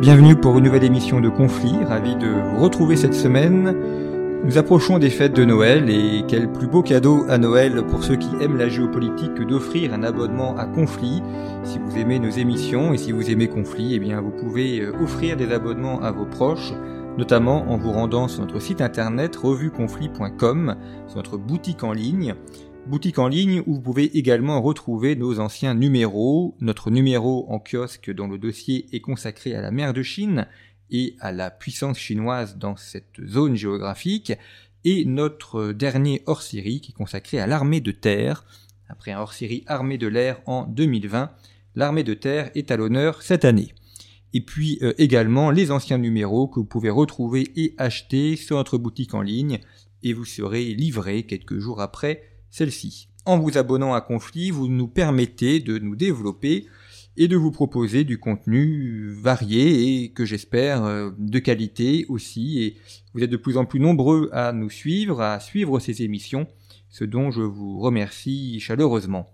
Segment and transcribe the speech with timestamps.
[0.00, 1.74] Bienvenue pour une nouvelle émission de Conflit.
[1.84, 3.76] Ravi de vous retrouver cette semaine.
[4.46, 8.16] Nous approchons des fêtes de Noël et quel plus beau cadeau à Noël pour ceux
[8.16, 11.22] qui aiment la géopolitique que d'offrir un abonnement à Conflit.
[11.64, 14.94] Si vous aimez nos émissions et si vous aimez Conflit, eh bien vous pouvez euh,
[15.02, 16.72] offrir des abonnements à vos proches,
[17.18, 20.76] notamment en vous rendant sur notre site internet revueconflit.com,
[21.08, 22.34] sur notre boutique en ligne.
[22.90, 28.10] Boutique en ligne où vous pouvez également retrouver nos anciens numéros, notre numéro en kiosque
[28.10, 30.48] dont le dossier est consacré à la mer de Chine
[30.90, 34.32] et à la puissance chinoise dans cette zone géographique,
[34.82, 38.44] et notre dernier hors-série qui est consacré à l'armée de terre.
[38.88, 41.30] Après un hors-série armée de l'air en 2020,
[41.76, 43.72] l'armée de terre est à l'honneur cette année.
[44.34, 48.78] Et puis euh, également les anciens numéros que vous pouvez retrouver et acheter sur notre
[48.78, 49.60] boutique en ligne,
[50.02, 53.08] et vous serez livré quelques jours après celle-ci.
[53.26, 56.66] En vous abonnant à Conflit, vous nous permettez de nous développer
[57.16, 62.62] et de vous proposer du contenu varié et que j'espère euh, de qualité aussi.
[62.62, 62.76] Et
[63.12, 66.46] vous êtes de plus en plus nombreux à nous suivre, à suivre ces émissions,
[66.88, 69.28] ce dont je vous remercie chaleureusement.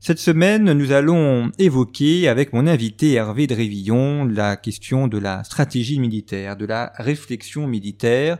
[0.00, 5.98] Cette semaine, nous allons évoquer avec mon invité Hervé Drévillon la question de la stratégie
[5.98, 8.38] militaire, de la réflexion militaire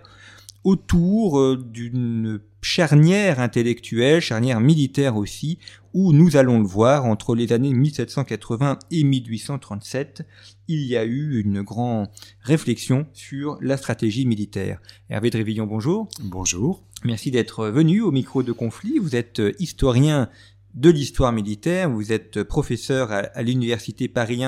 [0.65, 5.59] autour euh, d'une charnière intellectuelle, charnière militaire aussi,
[5.93, 10.27] où nous allons le voir, entre les années 1780 et 1837,
[10.67, 12.09] il y a eu une grande
[12.41, 14.81] réflexion sur la stratégie militaire.
[15.11, 16.09] Hervé Drévillon, bonjour.
[16.23, 16.83] Bonjour.
[17.05, 18.99] Merci d'être venu au micro de conflit.
[18.99, 20.31] Vous êtes euh, historien
[20.75, 24.43] de l'histoire militaire, vous êtes professeur à, l'université Paris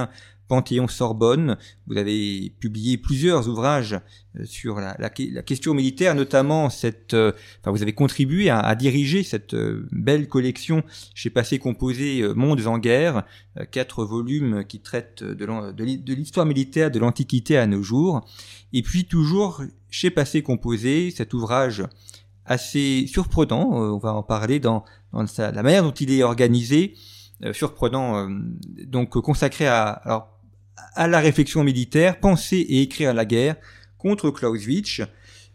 [0.49, 1.57] Panthéon-Sorbonne.
[1.87, 3.99] Vous avez publié plusieurs ouvrages
[4.39, 7.15] euh, sur la, question militaire, notamment cette.
[7.15, 10.83] Euh, enfin, vous avez contribué à, diriger cette euh, belle collection
[11.15, 13.25] chez Passé Composé Mondes en guerre,
[13.71, 18.27] quatre volumes qui traitent de l'histoire militaire de l'Antiquité à nos jours.
[18.73, 21.85] Et puis toujours chez Passé Composé, cet ouvrage
[22.45, 26.95] assez surprenant, on va en parler dans, dans la manière dont il est organisé,
[27.53, 28.29] surprenant,
[28.87, 30.36] donc consacré à alors
[30.95, 33.57] à la réflexion militaire, penser et écrire la guerre
[33.99, 35.01] contre Clausewitz,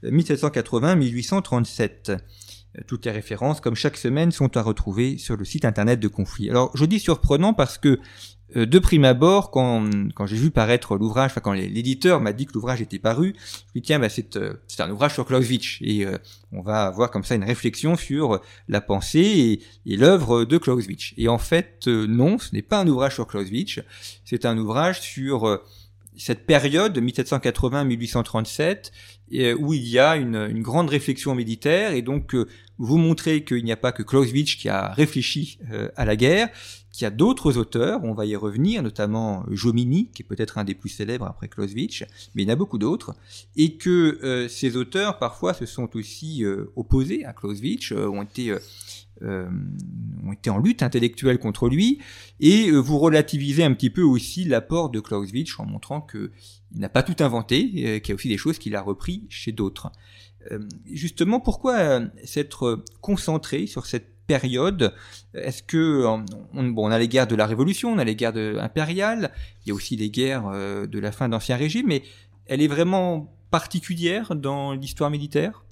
[0.03, 2.11] 1780-1837.
[2.11, 2.17] Euh,
[2.87, 6.49] toutes les références, comme chaque semaine, sont à retrouver sur le site internet de Conflit.
[6.49, 7.97] Alors, je dis surprenant parce que euh,
[8.55, 12.53] de prime abord, quand, quand j'ai vu paraître l'ouvrage, enfin quand l'éditeur m'a dit que
[12.53, 16.17] l'ouvrage était paru, je me tiens, bah, c'est euh, un ouvrage sur Clausewitz et euh,
[16.51, 21.13] on va avoir comme ça une réflexion sur la pensée et, l'œuvre de Clausewitz.
[21.17, 23.79] Et en fait, non, ce n'est pas un ouvrage sur Clausewitz,
[24.25, 25.61] c'est un ouvrage sur
[26.17, 28.91] cette période 1780-1837
[29.59, 32.35] où il y a une, une, grande réflexion militaire et donc
[32.77, 35.57] vous montrez qu'il n'y a pas que Clausewitz qui a réfléchi
[35.95, 36.49] à la guerre,
[36.91, 40.63] qu'il y a d'autres auteurs, on va y revenir, notamment Jomini, qui est peut-être un
[40.63, 42.03] des plus célèbres après Clausewitz,
[42.35, 43.15] mais il y en a beaucoup d'autres,
[43.55, 48.23] et que euh, ces auteurs parfois se sont aussi euh, opposés à Clausewitz, euh, ont
[48.23, 48.53] été
[49.23, 51.99] ont été en lutte intellectuelle contre lui,
[52.39, 56.29] et vous relativisez un petit peu aussi l'apport de Clausewitz en montrant qu'il
[56.75, 59.91] n'a pas tout inventé, qu'il y a aussi des choses qu'il a repris chez d'autres.
[60.91, 64.93] justement, pourquoi s'être concentré sur cette période?
[65.33, 68.33] Est-ce que on, bon, on a les guerres de la Révolution, on a les guerres
[68.33, 69.31] de, impériales,
[69.65, 72.03] il y a aussi les guerres euh, de la fin d'Ancien Régime, mais
[72.45, 75.65] elle est vraiment particulière dans l'histoire militaire?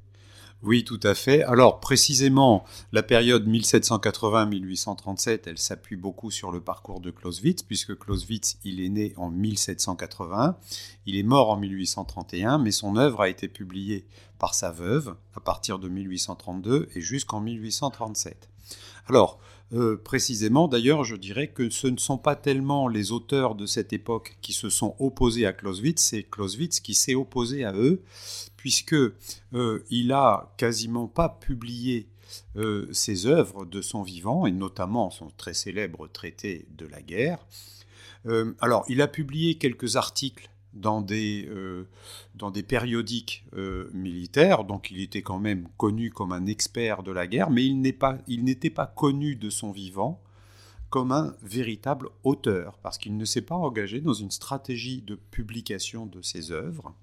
[0.61, 1.41] Oui, tout à fait.
[1.43, 8.57] Alors précisément, la période 1780-1837, elle s'appuie beaucoup sur le parcours de Clausewitz, puisque Clausewitz,
[8.65, 10.57] il est né en 1780,
[11.05, 14.05] il est mort en 1831, mais son œuvre a été publiée
[14.37, 18.49] par sa veuve à partir de 1832 et jusqu'en 1837.
[19.07, 19.39] Alors,
[19.73, 23.93] euh, précisément, d'ailleurs, je dirais que ce ne sont pas tellement les auteurs de cette
[23.93, 28.01] époque qui se sont opposés à Clausewitz, c'est Clausewitz qui s'est opposé à eux,
[28.59, 32.09] puisque euh, il a quasiment pas publié
[32.57, 37.39] euh, ses œuvres de son vivant, et notamment son très célèbre traité de la guerre.
[38.25, 41.85] Euh, alors, il a publié quelques articles dans des, euh,
[42.67, 43.45] périodiques
[43.93, 47.79] militaires, donc il était quand même connu comme un expert de la guerre, mais il
[47.79, 50.21] n'était pas, pas connu de son vivant
[50.89, 56.05] comme un véritable auteur, parce qu'il ne s'est pas engagé dans une stratégie de publication
[56.05, 56.93] de ses œuvres.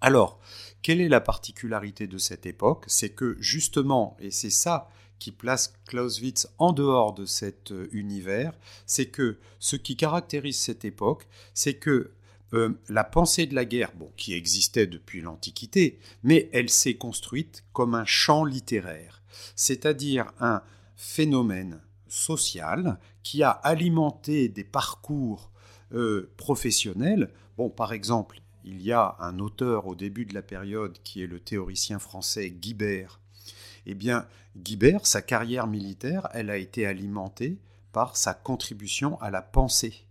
[0.00, 0.40] Alors,
[0.82, 2.84] quelle est la particularité de cette époque?
[2.86, 8.52] C'est que justement, et c'est ça qui place Clausewitz en dehors de cet euh, univers,
[8.86, 12.12] c'est que ce qui caractérise cette époque, c'est que
[12.54, 17.94] euh, la pensée de la guerre, qui existait depuis l'Antiquité, mais elle s'est construite comme
[17.94, 19.22] un champ littéraire,
[19.54, 20.62] c'est-à-dire un
[20.96, 25.50] phénomène social qui a alimenté des parcours
[25.92, 27.30] euh, professionnels.
[27.58, 31.26] Bon, par exemple, il y a un auteur au début de la période qui est
[31.26, 33.18] le théoricien français Guibert.
[33.86, 34.26] Eh bien,
[34.58, 37.56] Guibert, sa carrière militaire, elle a été alimentée
[37.92, 40.04] par sa contribution à la pensée.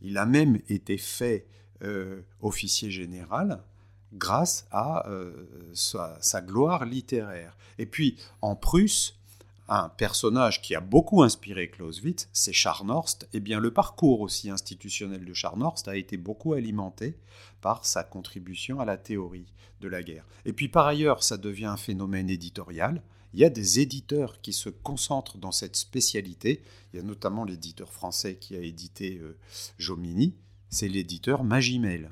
[0.00, 1.46] Il a même été fait
[1.82, 3.62] euh, officier général
[4.14, 7.54] grâce à euh, sa, gloire littéraire.
[7.78, 9.19] Et puis en Prusse,
[9.70, 13.24] un personnage qui a beaucoup inspiré Clausewitz, c'est Scharnhorst.
[13.32, 17.16] Et eh bien le parcours aussi institutionnel de Scharnhorst a été beaucoup alimenté
[17.60, 20.26] par sa contribution à la théorie de la guerre.
[20.44, 23.00] Et puis par ailleurs, ça devient un phénomène éditorial.
[23.32, 26.62] Il y a des éditeurs qui se concentrent dans cette spécialité.
[26.92, 29.38] Il y a notamment l'éditeur français qui a édité euh,
[29.78, 30.34] Jomini,
[30.68, 32.10] c'est l'éditeur Magimel.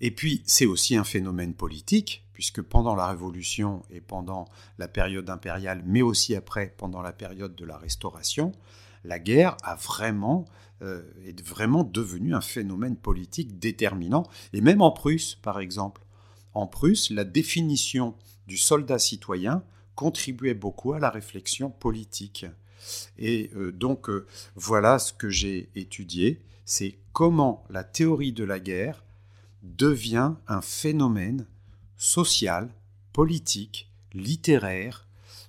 [0.00, 4.44] Et puis, c'est aussi un phénomène politique, puisque pendant la Révolution et pendant
[4.78, 8.52] la période impériale, mais aussi après, pendant la période de la Restauration,
[9.02, 10.44] la guerre a vraiment,
[10.82, 14.22] euh, est vraiment devenue un phénomène politique déterminant.
[14.52, 16.04] Et même en Prusse, par exemple.
[16.54, 18.14] En Prusse, la définition
[18.46, 19.64] du soldat citoyen
[19.96, 22.46] contribuait beaucoup à la réflexion politique.
[23.18, 28.60] Et euh, donc, euh, voilà ce que j'ai étudié c'est comment la théorie de la
[28.60, 29.02] guerre
[29.62, 31.46] devient un phénomène
[31.98, 32.70] social,
[33.12, 35.06] politique, littéraire.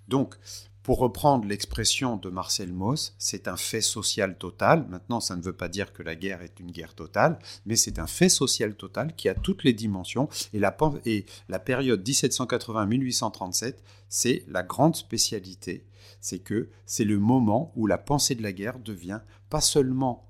[0.09, 0.35] Donc,
[0.83, 4.87] pour reprendre l'expression de Marcel Mauss, c'est un fait social total.
[4.89, 7.37] Maintenant, ça ne veut pas dire que la guerre est une guerre totale,
[7.67, 10.29] mais c'est un fait social total qui a toutes les dimensions.
[10.51, 10.75] Et la,
[11.05, 13.75] et la période 1780-1837,
[14.07, 15.85] c'est la grande spécialité.
[16.21, 20.27] C'est que c'est le moment où la pensée de la guerre devient pas seulement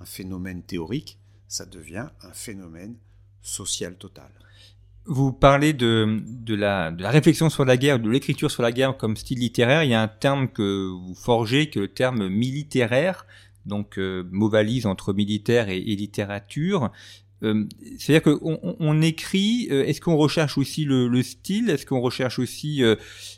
[0.00, 1.18] un phénomène théorique,
[1.48, 2.96] ça devient un phénomène
[3.40, 4.30] social total.
[5.06, 8.72] Vous parlez de, de, la, de la réflexion sur la guerre, de l'écriture sur la
[8.72, 9.84] guerre comme style littéraire.
[9.84, 13.26] Il y a un terme que vous forgez, que le terme militaire,
[13.66, 16.90] donc euh, mot valise entre militaire et littérature.
[17.44, 17.64] Euh,
[17.98, 21.68] c'est-à-dire qu'on on, écrit, euh, est-ce qu'on recherche aussi le, style?
[21.68, 22.96] Est-ce qu'on recherche aussi euh,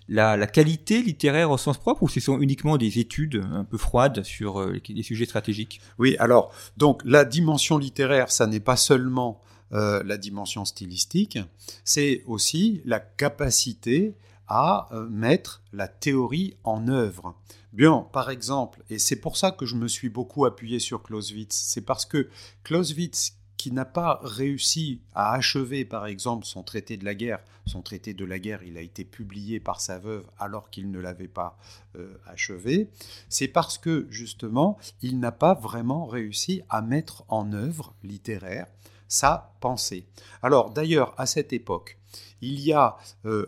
[0.08, 4.22] la, qualité littéraire au sens propre ou ce sont uniquement des études un peu froides
[4.22, 5.80] sur les sujets stratégiques?
[5.98, 11.38] Oui, alors, donc la dimension littéraire, ça n'est pas seulement la dimension stylistique,
[11.84, 14.14] c'est aussi la capacité
[14.48, 17.34] à mettre la théorie en œuvre.
[17.72, 21.54] Bien, par exemple, et c'est pour ça que je me suis beaucoup appuyé sur Clausewitz,
[21.54, 22.30] c'est parce que
[22.64, 27.42] Clausewitz, qui n'a pas réussi à achever, par exemple, son traité de la guerre.
[27.66, 31.00] Son traité de la guerre, il a été publié par sa veuve alors qu'il ne
[31.00, 31.58] l'avait pas
[31.96, 32.88] euh, achevé.
[33.28, 38.66] C'est parce que, justement, il n'a pas vraiment réussi à mettre en œuvre littéraire
[39.08, 40.06] sa pensée.
[40.42, 41.98] Alors, d'ailleurs, à cette époque,
[42.40, 43.46] il y a euh,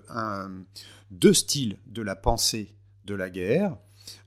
[1.11, 2.75] deux styles de la pensée
[3.05, 3.77] de la guerre.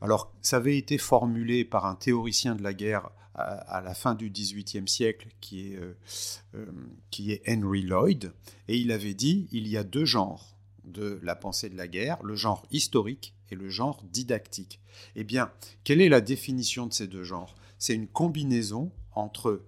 [0.02, 4.30] Alors, ça avait été formulé par un théoricien de la guerre à, la fin du
[4.30, 5.98] XVIIIe siècle, qui est, euh,
[6.56, 6.66] euh,
[7.10, 8.34] qui est Henry Lloyd,
[8.68, 12.22] et il avait dit il y a deux genres de la pensée de la guerre,
[12.24, 14.80] le genre historique et le genre didactique.
[15.16, 15.52] Eh bien,
[15.84, 17.56] quelle est la définition de ces deux genres?
[17.78, 19.64] C'est une combinaison entre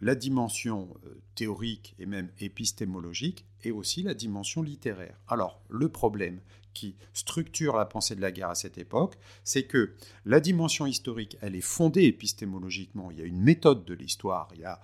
[0.00, 5.18] la dimension euh, théorique et même épistémologique et aussi la dimension littéraire.
[5.28, 6.40] Alors, le problème,
[6.74, 11.36] qui structure la pensée de la guerre à cette époque, c'est que la dimension historique,
[11.40, 13.10] elle est fondée épistémologiquement.
[13.10, 14.80] Il y a une méthode de l'histoire, il y a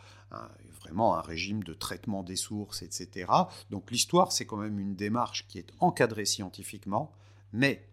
[0.81, 3.31] vraiment un régime de traitement des sources, etc.
[3.71, 7.13] Donc l'histoire, c'est quand même une démarche qui est encadrée scientifiquement,
[7.53, 7.87] mais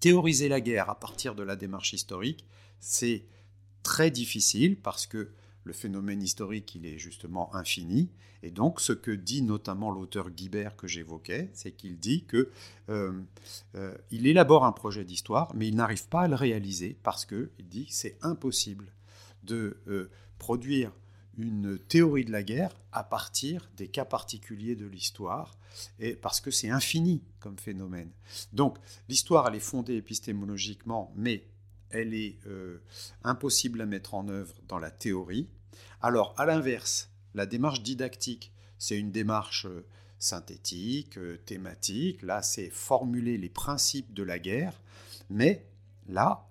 [0.00, 2.44] théoriser la guerre à partir de la démarche historique,
[2.80, 3.24] c'est
[3.82, 5.32] très difficile parce que
[5.64, 8.10] le phénomène historique, il est justement infini.
[8.42, 12.50] Et donc, ce que dit notamment l'auteur Guibert que j'évoquais, c'est qu'il dit que
[12.88, 13.12] euh,
[13.76, 17.50] euh, il élabore un projet d'histoire, mais il n'arrive pas à le réaliser parce que
[17.58, 18.92] il dit c'est impossible
[19.44, 20.92] de euh, produire
[21.38, 25.56] une théorie de la guerre à partir des cas particuliers de l'histoire,
[25.98, 28.10] et parce que c'est infini comme phénomène.
[28.52, 28.76] Donc,
[29.08, 31.44] l'histoire, elle est fondée épistémologiquement, mais
[31.92, 32.82] elle est euh,
[33.24, 35.48] impossible à mettre en œuvre dans la théorie.
[36.00, 38.52] Alors, à l'inverse, la démarche didactique.
[38.78, 39.86] C'est une démarche euh,
[40.18, 42.22] synthétique, euh, thématique.
[42.22, 44.80] Là, c'est formuler les principes de la guerre.
[45.30, 45.66] Mais
[46.08, 46.48] là,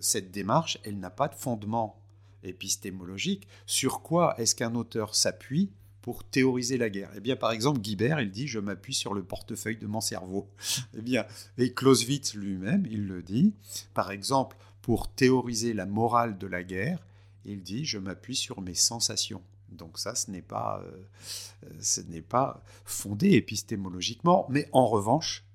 [0.00, 2.02] cette démarche, elle n'a pas de fondement
[2.42, 3.46] épistémologique.
[3.66, 5.70] Sur quoi est-ce qu'un auteur s'appuie?
[6.04, 9.24] Pour théoriser la guerre Eh bien, par exemple, Guibert, il dit Je m'appuie sur le
[9.24, 10.50] portefeuille de mon cerveau.
[10.94, 11.24] eh bien,
[11.56, 13.54] et Clausewitz lui-même, il le dit.
[13.94, 16.98] Par exemple, pour théoriser la morale de la guerre,
[17.46, 19.40] il dit Je m'appuie sur mes sensations.
[19.70, 25.46] Donc ça, ce n'est pas, euh, ce n'est pas fondé épistémologiquement, mais en revanche,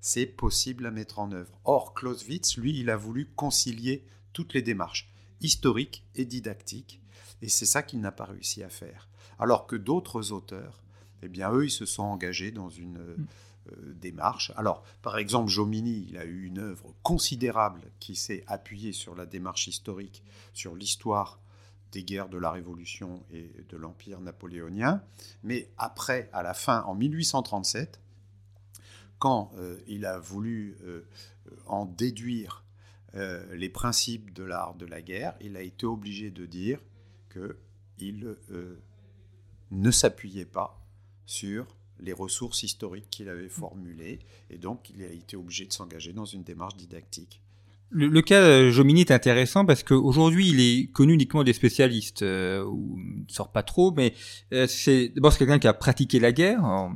[0.00, 1.60] c'est possible à mettre en œuvre.
[1.64, 5.12] Or, Clausewitz, lui, il a voulu concilier toutes les démarches,
[5.42, 7.02] historiques et didactiques,
[7.42, 9.06] et c'est ça qu'il n'a pas réussi à faire
[9.38, 10.82] alors que d'autres auteurs,
[11.22, 13.26] eh bien, eux, ils se sont engagés dans une mm.
[13.72, 14.52] euh, démarche.
[14.56, 19.26] Alors, par exemple, Jomini, il a eu une œuvre considérable qui s'est appuyée sur la
[19.26, 21.40] démarche historique, sur l'histoire
[21.92, 25.02] des guerres de la Révolution et de l'Empire napoléonien.
[25.42, 28.00] Mais après, à la fin, en 1837,
[29.18, 31.06] quand euh, il a voulu euh,
[31.66, 32.64] en déduire
[33.52, 36.78] les principes de l'art de la guerre, il a été obligé de dire
[37.32, 38.36] qu'il
[39.70, 40.84] ne s'appuyait pas
[41.26, 41.66] sur
[42.00, 44.20] les ressources historiques qu'il avait formulées,
[44.50, 47.42] et donc il a été obligé de s'engager dans une démarche didactique.
[47.90, 52.62] Le, cas euh, Jomini est intéressant parce qu'aujourd'hui il est connu uniquement des spécialistes, euh,
[52.64, 54.12] ou ne sort pas trop, mais
[54.52, 56.90] euh, c'est quelqu'un qui a pratiqué la guerre.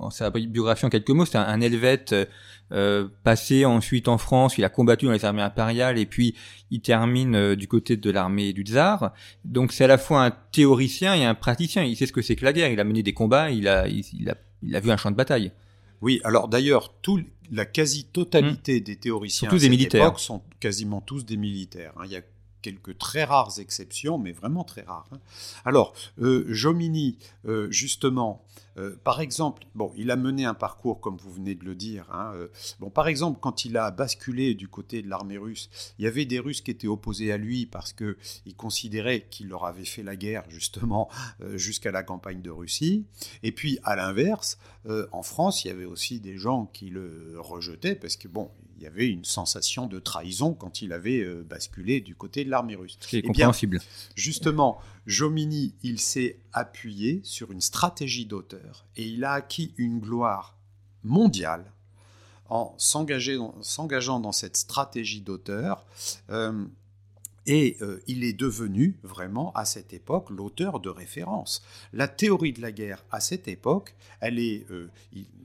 [0.00, 2.14] En sa biographie en quelques mots, c'est un, un Helvète
[2.72, 6.34] euh, passé ensuite en France, il a combattu dans les armées impériales et puis
[6.70, 9.12] il termine euh, du côté de l'armée du tsar.
[9.44, 11.82] Donc c'est à la fois un théoricien et un praticien.
[11.82, 12.70] Il sait ce que c'est que la guerre.
[12.70, 13.50] Il a mené des combats.
[13.50, 15.52] Il a, il, a, il a vu un champ de bataille.
[16.00, 18.84] Oui, alors d'ailleurs, tout, la quasi-totalité mmh.
[18.84, 20.18] des théoriciens des militaires.
[20.18, 21.92] sont quasiment tous des militaires.
[21.96, 22.02] Hein.
[22.06, 22.22] Il y a
[22.62, 25.08] quelques très rares exceptions, mais vraiment très rares.
[25.12, 25.18] Hein.
[25.64, 28.44] Alors, euh, Jomini, euh, justement,
[28.76, 32.06] euh, par exemple, bon, il a mené un parcours, comme vous venez de le dire.
[32.12, 32.32] Hein,
[32.78, 36.24] bon, par exemple, quand il a basculé du côté de l'armée russe, il y avait
[36.24, 40.16] des Russes qui étaient opposés à lui parce qu'ils considéraient qu'il leur avait fait la
[40.16, 41.08] guerre, justement,
[41.54, 43.04] jusqu'à la campagne de Russie.
[43.42, 44.58] Et puis, à l'inverse,
[45.12, 48.50] en France, il y avait aussi des gens qui le rejetaient parce que, bon,
[48.80, 52.50] il y avait une sensation de trahison quand il avait euh, basculé du côté de
[52.50, 52.96] l'armée russe.
[53.00, 53.78] C'est eh compréhensible.
[54.16, 60.56] justement, Jomini, il s'est appuyé sur une stratégie d'auteur et il a acquis une gloire
[61.02, 61.72] mondiale
[62.48, 65.86] en s'engageant dans cette stratégie d'auteur.
[66.30, 66.64] Euh,
[67.46, 71.62] et euh, il est devenu vraiment à cette époque l'auteur de référence.
[71.92, 74.66] La théorie de la guerre à cette époque, elle est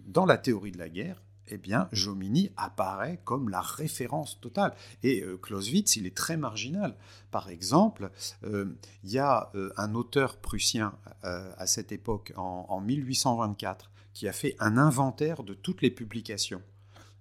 [0.08, 4.74] dans la théorie de la guerre, eh bien, Jomini apparaît comme la référence totale.
[5.04, 6.96] Et euh, Clausewitz, il est très marginal.
[7.32, 8.10] Par exemple,
[8.44, 14.28] euh, il y a euh, un auteur prussien à cette époque, en, en, 1824, qui
[14.28, 16.62] a fait un inventaire de toutes les publications.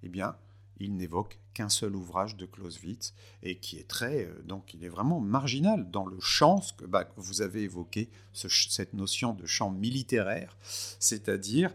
[0.02, 0.36] Eh bien,
[0.78, 5.20] il n'évoque qu'un seul ouvrage de Clausewitz et qui est très, donc il est vraiment
[5.20, 10.56] marginal dans le champ que bah, vous avez évoqué, cette notion de champ militaire,
[10.98, 11.72] c'est-à-dire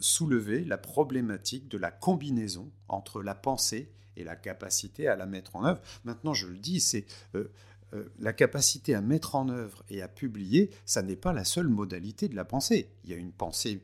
[0.00, 5.56] soulever la problématique de la combinaison entre la pensée et la capacité à la mettre
[5.56, 5.80] en œuvre.
[6.04, 7.50] Maintenant, je le dis, c'est euh,
[7.94, 11.68] euh, la capacité à mettre en œuvre et à publier, ça n'est pas la seule
[11.68, 12.90] modalité de la pensée.
[13.04, 13.82] Il y a une pensée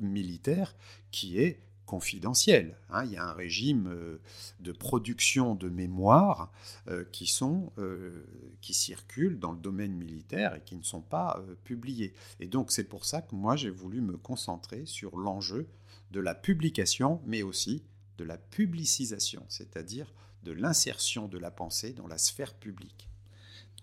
[0.00, 0.74] militaire
[1.10, 2.76] qui est confidentiel.
[2.90, 3.04] Hein.
[3.06, 4.20] Il y a un régime euh,
[4.60, 6.52] de production de mémoires
[6.86, 8.26] euh, qui, sont, euh,
[8.60, 12.12] circulent dans le domaine militaire et qui ne sont pas publiés.
[12.40, 15.66] Et donc c'est pour ça que moi j'ai voulu me concentrer sur l'enjeu
[16.10, 17.82] de la publication, mais aussi
[18.18, 23.08] de la publicisation, c'est-à-dire de l'insertion de la pensée dans la sphère publique.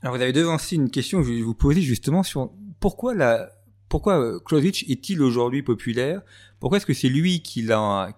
[0.03, 3.49] Alors vous avez devancé une question que je vais vous poser justement sur pourquoi la,
[3.95, 6.21] pourquoi euh, Clausewitz est-il aujourd'hui populaire?
[6.59, 7.65] Pourquoi est-ce que c'est lui qui,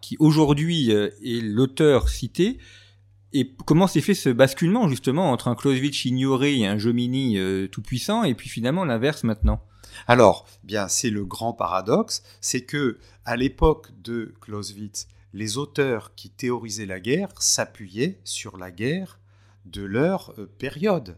[0.02, 2.58] qui aujourd'hui euh, est l'auteur cité?
[3.32, 7.68] Et comment s'est fait ce basculement justement entre un Clausewitz ignoré et un Jomini euh,
[7.68, 9.62] tout puissant et puis finalement l'inverse maintenant?
[10.08, 16.32] Alors, bien c'est le grand paradoxe, c'est que à l'époque de Clausewitz, les auteurs qui
[16.32, 19.20] théorisaient la guerre s'appuyaient sur la guerre
[19.66, 21.18] de leur période.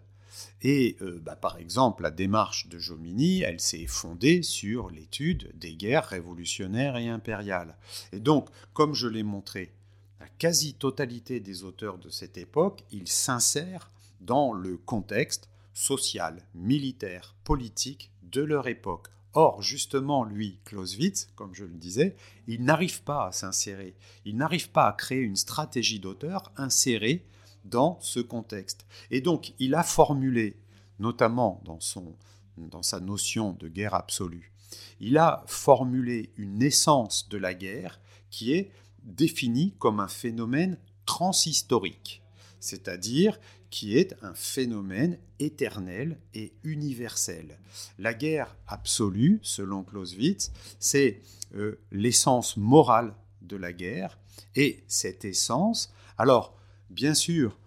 [0.61, 5.75] Et euh, bah, par exemple, la démarche de Jomini, elle s'est fondée sur l'étude des
[5.75, 7.77] guerres révolutionnaires et impériales.
[8.11, 9.73] Et donc, comme je l'ai montré,
[10.19, 18.11] la quasi-totalité des auteurs de cette époque, ils s'insèrent dans le contexte social, militaire, politique
[18.23, 19.07] de leur époque.
[19.33, 22.15] Or, justement, lui, Clausewitz, comme je le disais,
[22.47, 27.25] il n'arrive pas à s'insérer, il n'arrive pas à créer une stratégie d'auteur insérée
[27.65, 28.85] dans ce contexte.
[29.11, 30.57] Et donc, il a formulé,
[30.99, 32.15] notamment dans son
[32.57, 34.51] dans sa notion de guerre absolue,
[34.99, 37.99] il a formulé une essence de la guerre
[38.29, 38.71] qui est
[39.03, 42.21] définie comme un phénomène transhistorique,
[42.59, 43.39] c'est-à-dire
[43.69, 47.59] qui est un phénomène éternel et universel.
[47.97, 51.21] La guerre absolue, selon Clausewitz, c'est
[51.55, 54.19] euh, l'essence morale de la guerre,
[54.55, 56.58] et cette essence, alors
[56.89, 57.57] bien sûr,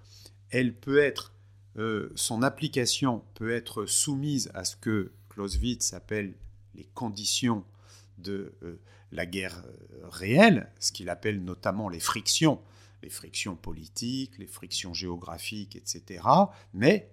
[0.50, 1.32] elle peut être,
[1.76, 6.34] euh, son application peut être soumise à ce que Clausewitz appelle
[6.74, 7.64] les conditions
[8.18, 8.78] de euh,
[9.10, 9.62] la guerre
[10.04, 12.60] réelle, ce qu'il appelle notamment les frictions
[13.02, 16.24] les frictions politiques, les frictions géographiques, etc.
[16.72, 17.10] Mais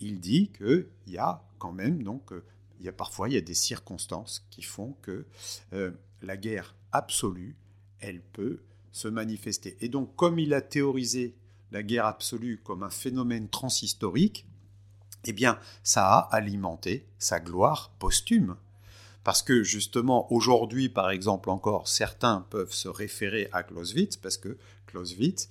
[0.00, 2.44] il dit qu'il y a quand même, donc, euh,
[2.80, 5.26] il y a parfois il y a des circonstances qui font que
[5.72, 5.92] euh,
[6.22, 7.56] la guerre absolue,
[8.00, 9.76] elle peut se manifester.
[9.80, 11.34] Et donc, comme il a théorisé
[11.74, 14.46] la guerre absolue comme un phénomène transhistorique,
[15.24, 18.56] eh bien, ça a alimenté sa gloire posthume.
[19.24, 24.56] Parce que justement, aujourd'hui, par exemple, encore, certains peuvent se référer à Clausewitz, parce que
[24.86, 25.50] Clausewitz,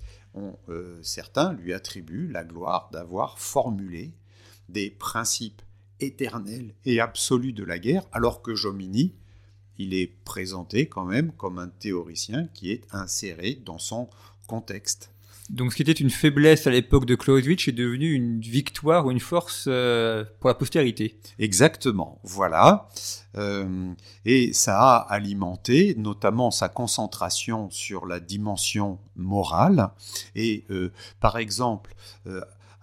[0.69, 4.13] euh, certains lui attribuent la gloire d'avoir formulé
[4.69, 5.61] des principes
[5.99, 9.13] éternels et absolus de la guerre, alors que Jomini,
[9.77, 14.07] il est présenté quand même comme un théoricien qui est inséré dans son
[14.47, 15.13] contexte.
[15.49, 19.11] Donc ce qui était une faiblesse à l'époque de Clausewitz est devenu une victoire ou
[19.11, 21.19] une force euh, pour la postérité.
[21.37, 22.87] Exactement, voilà.
[23.35, 23.93] Euh,
[24.25, 29.89] et ça a alimenté notamment sa concentration sur la dimension morale.
[30.35, 31.93] Et euh, par exemple,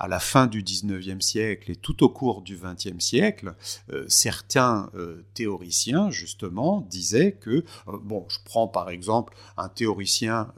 [0.00, 3.54] à la fin du 19e siècle et tout au cours du 20e siècle,
[3.92, 10.48] euh, certains euh, théoriciens, justement, disaient que, euh, bon, je prends par exemple un théoricien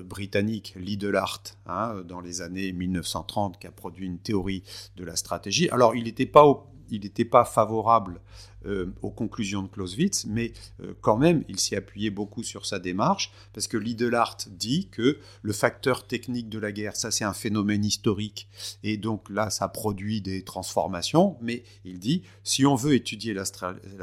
[0.00, 4.64] britannique, Lidlart, hein, dans les années 1930, qui a produit une théorie
[4.96, 5.68] de la stratégie.
[5.70, 8.20] Alors, il n'était pas au il n'était pas favorable
[8.66, 12.78] euh, aux conclusions de Clausewitz, mais euh, quand même, il s'y appuyait beaucoup sur sa
[12.78, 17.32] démarche, parce que Lidlart dit que le facteur technique de la guerre, ça c'est un
[17.34, 18.48] phénomène historique,
[18.82, 23.44] et donc là, ça produit des transformations, mais il dit, si on veut étudier la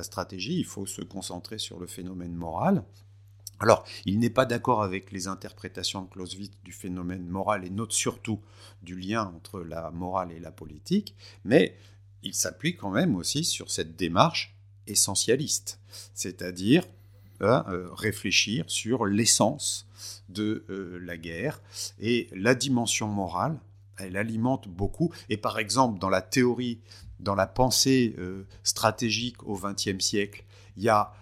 [0.03, 2.83] stratégie, il faut se concentrer sur le phénomène moral.
[3.61, 7.91] Alors, il n'est pas d'accord avec les interprétations de Clausewitz du phénomène moral et note
[7.91, 8.39] surtout
[8.81, 11.77] du lien entre la morale et la politique, mais
[12.23, 14.55] il s'appuie quand même aussi sur cette démarche
[14.87, 15.79] essentialiste,
[16.13, 16.83] c'est-à-dire
[17.39, 19.87] hein, euh, réfléchir sur l'essence
[20.29, 21.61] de euh, la guerre
[21.99, 23.59] et la dimension morale,
[23.97, 25.11] elle alimente beaucoup.
[25.29, 26.79] Et par exemple, dans la théorie,
[27.19, 30.45] dans la pensée euh, stratégique au XXe siècle,
[30.77, 31.13] il y a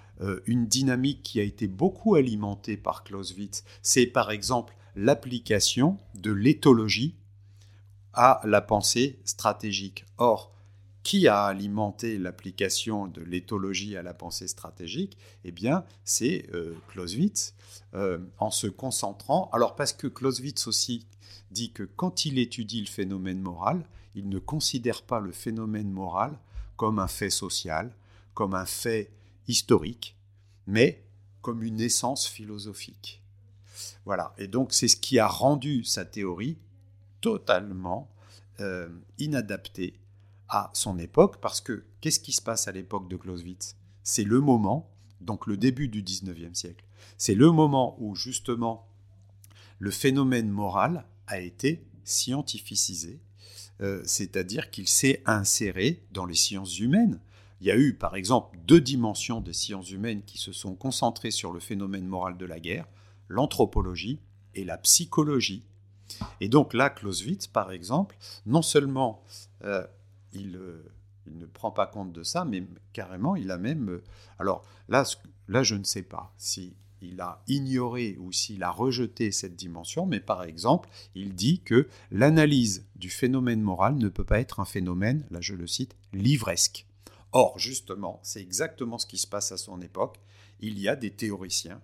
[0.48, 3.64] une dynamique qui a été beaucoup alimentée par Clausewitz.
[3.82, 7.16] C'est par exemple l'application de l'éthologie
[8.14, 10.04] à la pensée stratégique.
[10.18, 10.54] Or,
[11.10, 17.56] qui a alimenté l'application de l'éthologie à la pensée stratégique Eh bien, c'est euh, Clausewitz,
[17.96, 19.50] euh, en se concentrant.
[19.52, 21.08] Alors, parce que Clausewitz aussi
[21.50, 26.38] dit que quand il étudie le phénomène moral, il ne considère pas le phénomène moral
[26.78, 27.92] comme un fait social,
[28.36, 29.10] comme un fait
[29.48, 30.16] historique,
[30.68, 31.04] mais
[31.42, 33.24] comme une essence philosophique.
[34.06, 36.60] Voilà, et donc c'est ce qui a rendu sa théorie
[37.20, 38.12] totalement
[38.60, 40.00] euh, inadaptée
[40.50, 43.76] à son époque, parce que qu'est-ce qui se passe à l'époque de Clausewitz?
[44.04, 44.90] C'est le moment,
[45.22, 46.86] donc le début du 19e siècle,
[47.18, 48.88] c'est le moment où justement
[49.78, 53.22] le phénomène moral a été scientificisé,
[53.82, 57.20] euh, c'est-à-dire qu'il s'est inséré dans les sciences humaines.
[57.62, 61.32] Il y a eu par exemple deux dimensions des sciences humaines qui se sont concentrées
[61.32, 62.88] sur le phénomène moral de la guerre,
[63.28, 64.20] l'anthropologie
[64.56, 65.66] et la psychologie.
[66.42, 69.24] Et donc là, Clausewitz, par exemple, non seulement
[69.64, 69.86] euh,
[70.36, 70.84] euh,
[71.26, 72.64] il, ne prend pas compte de ça, mais
[72.94, 73.90] carrément, il a même...
[73.90, 74.04] Euh,
[74.38, 75.04] alors là,
[75.48, 80.06] là je ne sais pas si il a ignoré ou s'il a rejeté cette dimension,
[80.06, 84.66] mais par exemple, il dit que l'analyse du phénomène moral ne peut pas être un
[84.66, 86.86] phénomène, là je le cite, livresque.
[87.32, 90.20] Or, justement, c'est exactement ce qui se passe à son époque.
[90.60, 91.82] Il y a des théoriciens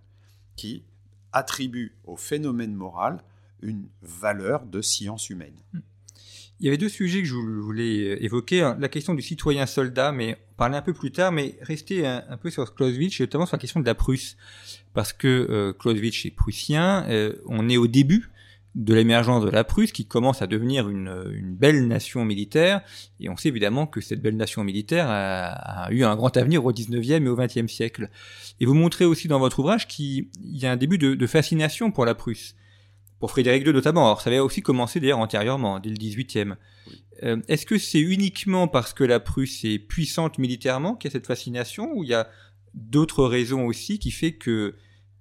[0.55, 0.83] qui
[1.31, 3.23] attribuent au phénomène moral
[3.61, 5.57] une valeur de science humaine.
[6.59, 8.73] Il y avait deux sujets que je voulais euh, évoquer.
[8.79, 12.49] La question du citoyen soldat, mais parler un peu plus tard, mais rester un, peu
[12.49, 14.37] sur Clausewitz, notamment sur la question de la Prusse.
[14.93, 18.29] Parce que euh, Clausewitz est prussien, euh, on est au début
[18.75, 22.81] de l'émergence de la Prusse qui commence à devenir une, une, belle nation militaire
[23.21, 26.73] et on sait évidemment que cette belle nation militaire a, eu un grand avenir au
[26.73, 28.09] 19e et au 20e siècle.
[28.59, 32.05] Et vous montrez aussi dans votre ouvrage qu'il y a un début de fascination pour
[32.05, 32.55] la Prusse
[33.19, 34.05] Pour Frédéric II notamment.
[34.05, 36.55] Alors ça avait aussi commencé d'ailleurs antérieurement, dès le 18e.
[37.23, 41.13] Euh, est-ce que c'est uniquement parce que la Prusse est puissante militairement qu'il y a
[41.13, 42.27] cette fascination ou il y a
[42.73, 44.75] d'autres raisons aussi qui fait que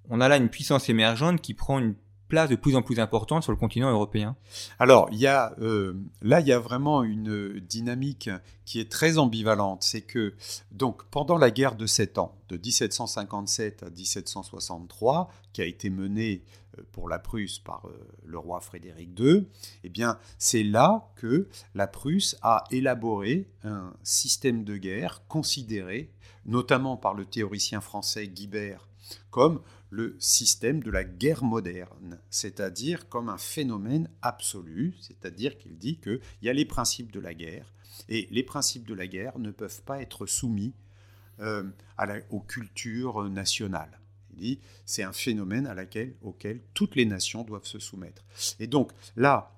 [0.09, 1.95] on a là une puissance émergente qui prend une
[2.27, 4.35] place de plus en plus importante sur le continent européen?
[4.79, 8.29] Alors, il y a, euh, là, il y a vraiment une dynamique
[8.65, 9.83] qui est très ambivalente.
[9.83, 10.33] C'est que,
[10.71, 16.43] donc, pendant la guerre de 7 ans, de 1757 à 1763, qui a été menée
[16.91, 19.47] pour la Prusse par euh, le roi Frédéric II,
[19.83, 26.11] eh bien, c'est là que la Prusse a élaboré un système de guerre considéré,
[26.45, 28.87] notamment par le théoricien français Guibert,
[29.31, 35.99] comme le système de la guerre moderne, c'est-à-dire comme un phénomène absolu, c'est-à-dire qu'il dit
[35.99, 37.73] qu'il y a les principes de la guerre,
[38.09, 40.73] et les principes de la guerre ne peuvent pas être soumis
[41.39, 41.63] euh,
[42.29, 43.99] aux cultures nationales.
[44.85, 48.25] C'est un phénomène à laquelle, auquel toutes les nations doivent se soumettre.
[48.59, 49.55] Et donc là,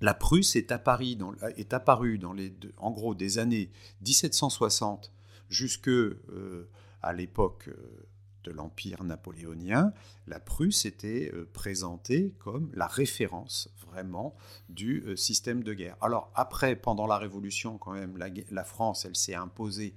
[0.00, 2.36] la Prusse est apparue dans,
[2.76, 3.70] en gros, des années
[4.06, 5.12] 1760
[5.48, 6.68] jusque euh,
[7.02, 8.06] à l'époque euh,
[8.44, 9.92] de l'Empire napoléonien,
[10.26, 14.36] la Prusse était euh, présentée comme la référence vraiment
[14.68, 15.96] du euh, système de guerre.
[16.00, 18.16] Alors après, pendant la Révolution, quand même,
[18.50, 19.94] la, France, elle s'est imposée,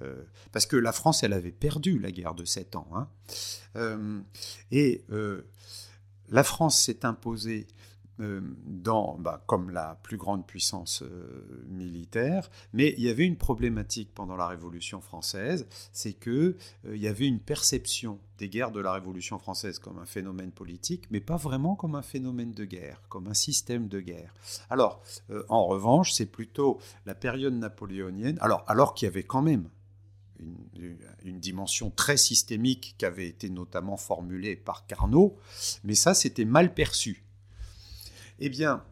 [0.00, 2.88] euh, parce que la France, elle avait perdu la guerre de sept ans.
[2.94, 4.24] Hein.
[4.70, 5.04] et
[6.28, 7.66] la France s'est imposée
[8.18, 14.10] dans, bah, comme la plus grande puissance euh, militaire, mais il y avait une problématique
[14.14, 18.80] pendant la Révolution française, c'est que euh, il y avait une perception des guerres de
[18.80, 23.00] la Révolution française comme un phénomène politique, mais pas vraiment comme un phénomène de guerre,
[23.08, 24.34] comme un système de guerre.
[24.68, 25.02] Alors,
[25.48, 29.68] en revanche, c'est plutôt la période napoléonienne, alors, alors qu'il y avait quand même
[30.40, 35.36] une, une, dimension très systémique qui avait été notamment formulée par Carnot,
[35.84, 37.24] mais ça, c'était mal perçu.
[38.44, 38.82] Eh bien,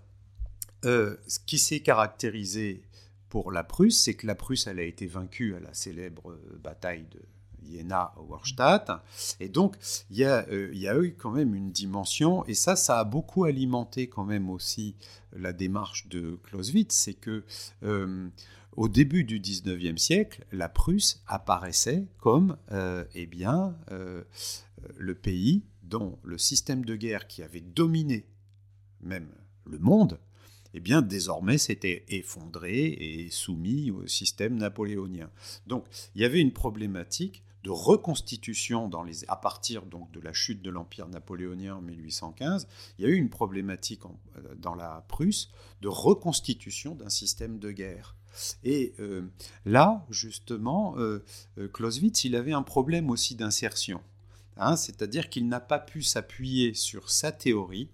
[0.84, 2.84] euh, ce qui s'est caractérisé
[3.28, 6.60] pour la Prusse, c'est que la Prusse, elle a été vaincue à la célèbre euh,
[6.62, 7.20] bataille de
[7.68, 8.92] Jena-Auerstadt.
[9.40, 9.76] Et donc,
[10.08, 13.00] il y, a, euh, il y, a, eu quand même une dimension, et ça, ça
[13.00, 14.94] a beaucoup alimenté quand même aussi
[15.32, 17.42] la démarche de Clausewitz, c'est que
[18.76, 22.56] au début du 19e siècle, la Prusse apparaissait comme
[23.14, 23.76] eh bien,
[24.96, 28.26] le pays dont le système de guerre qui avait dominé
[29.02, 29.28] même
[29.70, 30.18] le monde,
[30.74, 35.30] eh bien désormais s'était effondré et soumis au système napoléonien.
[35.66, 38.90] Donc il y avait une problématique de reconstitution
[39.28, 42.66] à partir donc de la chute de l'empire napoléonien en 1815,
[42.98, 45.50] il y a eu une problématique euh, dans la Prusse
[45.83, 48.16] de reconstitution d'un système de guerre.
[48.64, 49.22] Et euh,
[49.66, 51.24] là, justement, euh,
[51.72, 54.00] Clausewitz, il avait un problème aussi d'insertion.
[54.56, 57.90] Hein, c'est-à-dire qu'il n'a pas pu s'appuyer sur sa théorie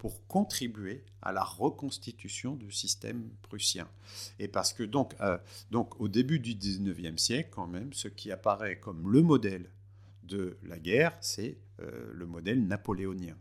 [0.00, 3.86] pour contribuer à la reconstitution du système prussien.
[4.38, 5.36] Et parce que donc, euh,
[5.70, 9.68] donc au début du 19e siècle, quand même, ce qui apparaît comme le modèle
[10.22, 13.36] de la guerre, c'est euh, le modèle napoléonien.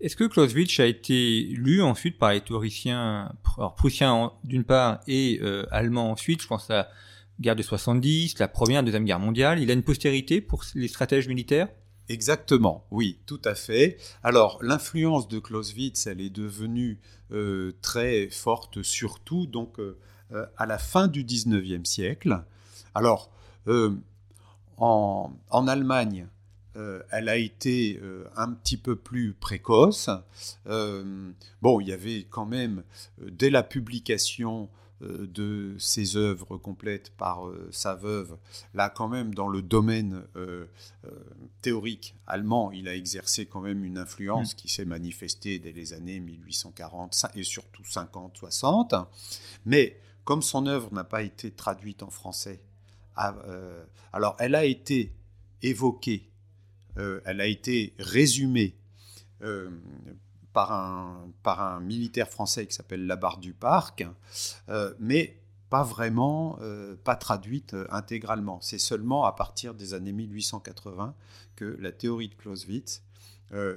[0.00, 3.32] Est-ce que Clausewitz a été lu ensuite par les théoriciens
[3.78, 6.42] prussiens d'une part et euh, allemands ensuite?
[6.42, 6.90] Je pense à la
[7.40, 9.60] guerre de 70, la première, deuxième guerre mondiale.
[9.60, 11.68] Il a une postérité pour les stratèges militaires?
[12.08, 13.98] Exactement, oui, tout à fait.
[14.22, 17.00] Alors, l'influence de Clausewitz, elle est devenue
[17.32, 19.98] euh, très forte, surtout donc euh,
[20.32, 22.42] euh, à la fin du 19e siècle.
[22.94, 23.30] Alors,
[24.78, 26.28] en, Allemagne,
[27.10, 28.00] elle a été
[28.34, 30.08] un petit peu plus précoce.
[30.64, 32.82] bon, il y avait quand même,
[33.20, 38.36] dès la publication de ses œuvres complètes par euh, sa veuve,
[38.74, 40.66] là quand même dans le domaine euh,
[41.62, 44.56] théorique allemand, il a exercé quand même une influence mm.
[44.56, 49.06] qui s'est manifestée dès les années 1840 et surtout 50-60.
[49.66, 52.60] Mais comme son œuvre n'a pas été traduite en français,
[53.14, 55.12] alors elle a été
[55.62, 56.30] évoquée,
[56.96, 58.76] elle a été résumée
[60.52, 64.06] par un, par un militaire français qui s'appelle Labarre du Parc,
[64.68, 68.60] euh, mais pas vraiment, euh, pas traduite euh, intégralement.
[68.60, 71.14] C'est seulement à partir des années 1880
[71.56, 73.02] que la théorie de Clausewitz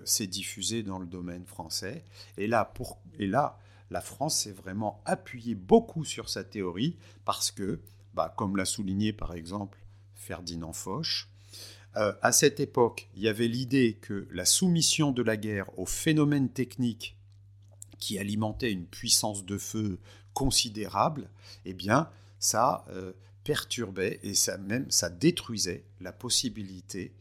[0.03, 2.03] s'est diffusée dans le domaine français.
[2.37, 3.57] Et là, pour, et là
[3.89, 7.81] la France s'est vraiment appuyée beaucoup sur sa théorie parce que,
[8.13, 9.77] bah, comme l'a souligné par exemple
[10.15, 11.30] Ferdinand Foch,
[11.97, 15.85] euh, à cette époque, il y avait l'idée que la soumission de la guerre aux
[15.85, 17.17] phénomènes techniques
[17.99, 19.99] qui alimentaient une puissance de feu
[20.33, 21.29] considérable,
[21.65, 27.13] eh bien, ça euh, perturbait et même ça détruisait la possibilité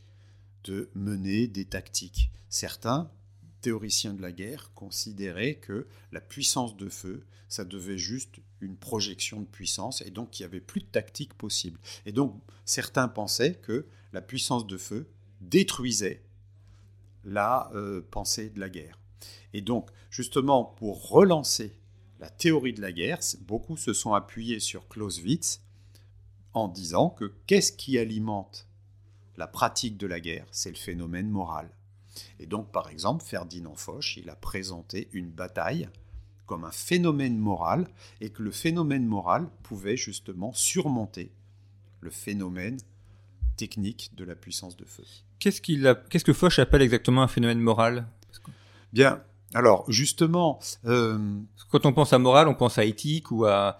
[0.65, 2.31] de mener des tactiques.
[2.49, 3.11] Certains
[3.61, 9.40] théoriciens de la guerre considéraient que la puissance de feu, ça devait juste une projection
[9.40, 11.79] de puissance, et donc il n'y avait plus de tactique possible.
[12.07, 15.09] Et donc certains pensaient que la puissance de feu
[15.40, 16.23] détruisait
[17.25, 18.99] la euh, pensée de la guerre.
[19.53, 21.73] Et donc, justement, pour relancer
[22.18, 25.62] la théorie de la guerre, beaucoup se sont appuyés sur Clausewitz
[26.53, 28.68] en disant que qu'est-ce qui alimente
[29.37, 30.46] la pratique de la guerre?
[30.51, 31.70] C'est le phénomène moral.
[32.38, 35.88] Et donc, par exemple, Ferdinand Foch, il a présenté une bataille
[36.46, 37.87] comme un phénomène moral
[38.20, 41.31] et que le phénomène moral pouvait justement surmonter
[42.01, 42.79] le phénomène
[43.57, 45.05] technique de la puissance de feu.
[45.38, 48.07] Qu'est-ce, que Foch appelle exactement un phénomène moral?
[48.92, 49.23] Bien,
[49.55, 50.59] alors justement...
[50.87, 51.38] Euh,
[51.70, 53.79] Quand on pense à moral, on pense à éthique ou à...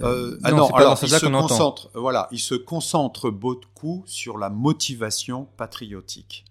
[0.00, 5.46] Euh, ah non, alors il se concentre, voilà, il se concentre beaucoup sur la motivation
[5.56, 6.44] patriotique.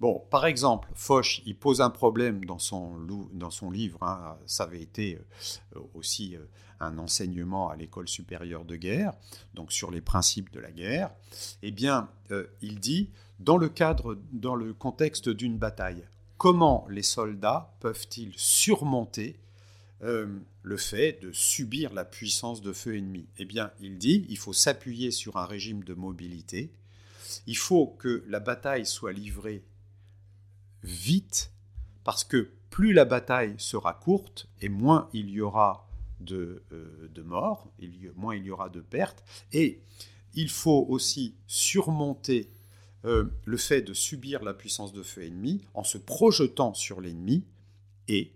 [0.00, 2.98] Bon, par exemple, Foch, il pose un problème dans son,
[3.34, 5.18] dans son livre, hein, ça avait été
[5.76, 6.46] euh, aussi euh,
[6.80, 9.12] un enseignement à l'école supérieure de guerre,
[9.52, 11.10] donc sur les principes de la guerre.
[11.60, 13.10] Eh bien, euh, il dit,
[13.40, 16.06] dans le cadre, dans le contexte d'une bataille,
[16.38, 19.38] comment les soldats peuvent-ils surmonter
[20.02, 23.26] le fait de subir la puissance de feu ennemi?
[23.36, 26.72] Eh bien, il dit, il faut s'appuyer sur un régime de mobilité,
[27.46, 29.62] il faut que la bataille soit livrée
[30.82, 31.52] vite,
[32.04, 35.88] parce que plus la bataille sera courte et moins il y aura
[36.20, 37.72] de, euh, de morts,
[38.16, 39.24] moins il y aura de pertes.
[39.52, 39.82] Et
[40.34, 42.50] il faut aussi surmonter
[43.04, 47.44] euh, le fait de subir la puissance de feu ennemi en se projetant sur l'ennemi
[48.08, 48.34] et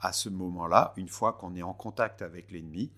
[0.00, 2.90] à ce moment-là, une fois qu'on est en contact avec l'ennemi,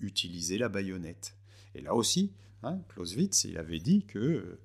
[0.00, 1.36] utiliser la baïonnette.
[1.74, 4.58] Et là aussi, hein, Clausewitz, il avait dit que euh,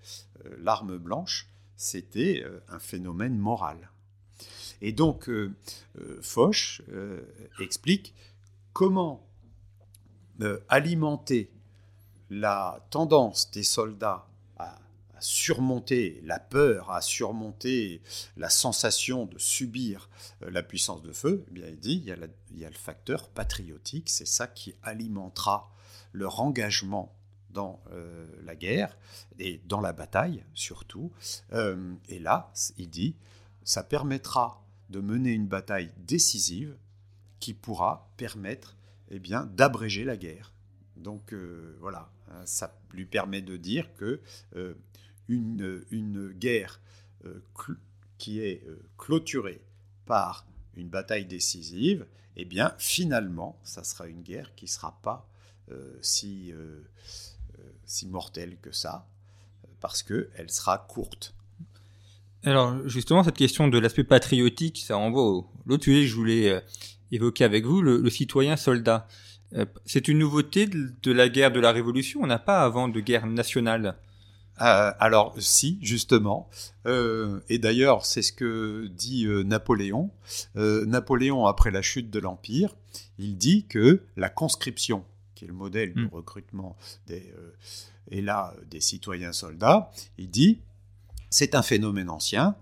[0.58, 3.92] l'arme blanche c'était euh, un phénomène moral.
[4.82, 5.56] Et donc, euh,
[6.00, 6.82] euh, Foch
[7.60, 8.14] explique
[8.74, 9.24] comment
[10.70, 11.50] alimenter
[12.30, 14.78] la tendance des soldats à,
[15.20, 18.02] surmonter la peur, à surmonter
[18.36, 20.12] la sensation de subir
[20.42, 22.18] la puissance de feu, eh bien, il dit il y, a
[22.52, 25.72] il y a le facteur patriotique, c'est ça qui alimentera
[26.14, 27.17] leur engagement
[27.92, 28.98] euh, la guerre
[29.40, 31.12] et dans la bataille surtout.
[31.54, 33.16] Euh, et là, il dit,
[33.64, 36.78] ça permettra de mener une bataille décisive
[37.40, 38.78] qui pourra permettre
[39.10, 40.54] eh bien, d'abréger la guerre.
[40.96, 42.12] Donc euh, voilà,
[42.46, 44.22] ça lui permet de dire que
[45.28, 46.82] une, une, guerre
[48.18, 48.64] qui est
[48.98, 49.62] clôturée
[50.06, 55.30] par une bataille décisive, eh bien finalement, ça sera une guerre qui ne sera pas
[56.02, 56.54] si
[57.88, 59.08] si mortelle que ça,
[59.80, 61.34] parce qu'elle sera courte.
[62.44, 66.50] Alors justement, cette question de l'aspect patriotique, ça renvoie au l'autre sujet que je voulais
[66.50, 66.60] euh,
[67.12, 69.08] évoquer avec vous, le, citoyen soldat.
[69.54, 72.22] Euh, c'est une nouveauté de, la guerre de la Révolution.
[72.22, 73.98] On n'a pas avant de guerre nationale.
[74.62, 76.50] Euh, alors si, justement.
[76.86, 80.10] et d'ailleurs, c'est ce que dit Napoléon.
[80.56, 82.76] Napoléon, après la chute de l'Empire,
[83.20, 85.06] il dit que la conscription
[85.38, 86.10] qui est le modèle de hmm.
[86.12, 87.56] recrutement des, euh,
[88.10, 90.60] et là des citoyens soldats, il dit
[91.30, 92.56] c'est un phénomène ancien.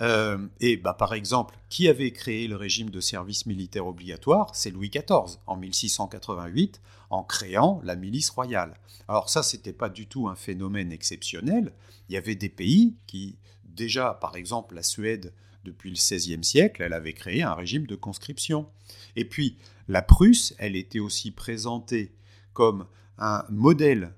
[0.00, 4.70] Euh, et bah, par exemple, qui avait créé le régime de service militaire obligatoire C'est
[4.70, 8.74] Louis XIV en 1688 en créant la milice royale.
[9.08, 11.72] Alors ça, c'était pas du tout un phénomène exceptionnel.
[12.08, 15.32] Il y avait des pays qui, déjà, par exemple, la Suède,
[15.64, 18.68] depuis le XVIe siècle, elle avait créé un régime de conscription.
[19.16, 19.56] Et puis,
[19.88, 22.12] la Prusse, elle était aussi présentée
[22.52, 22.86] comme
[23.18, 24.14] un modèle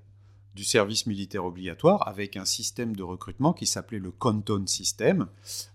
[0.55, 5.27] du service militaire obligatoire avec un système de recrutement qui s'appelait le Canton System.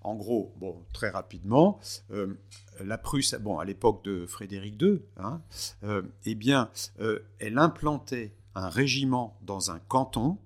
[0.02, 1.80] En gros, bon, très rapidement,
[2.12, 2.34] euh,
[2.80, 5.42] la Prusse, bon, à l'époque de Frédéric II, hein,
[5.82, 10.38] euh, eh bien, euh, elle implantait un régiment dans un canton,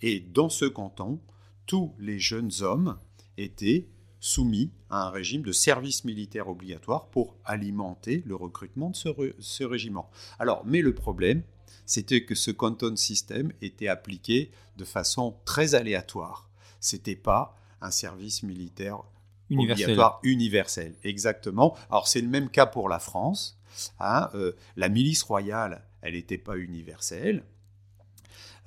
[0.00, 1.20] et dans ce canton,
[1.66, 2.98] tous les jeunes hommes
[3.36, 3.88] étaient
[4.22, 10.08] soumis à un régime de service militaire obligatoire pour alimenter le recrutement de ce, régiment.
[10.38, 11.42] Alors, mais le problème,
[11.86, 16.48] c'était que ce canton système était appliqué de façon très aléatoire.
[16.78, 19.02] C'était pas un service militaire
[19.50, 19.84] universel.
[19.84, 20.94] obligatoire universel.
[21.02, 21.76] Exactement.
[21.90, 23.58] Alors c'est le même cas pour la France.
[23.98, 27.42] Hein, euh, la milice royale, elle n'était pas universelle.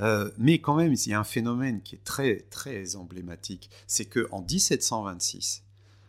[0.02, 4.06] Euh, mais quand même, il y a un phénomène qui est très, très emblématique, c'est
[4.06, 5.64] qu'en 1726,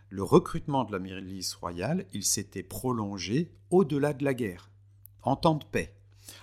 [0.09, 4.71] le recrutement de la milice royale, il s'était prolongé au-delà de la guerre,
[5.23, 5.95] en temps de paix.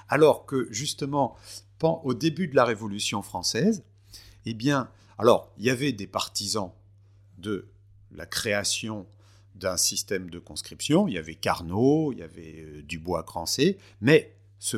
[0.07, 1.35] Alors que, justement,
[1.81, 3.83] au début de la Révolution française,
[4.45, 6.71] eh bien, alors, il y avait des partisans
[7.37, 7.67] de
[8.11, 9.05] la création
[9.55, 11.07] d'un système de conscription.
[11.07, 14.77] Il y avait Carnot, il y avait Dubois-Crancé, mais ce,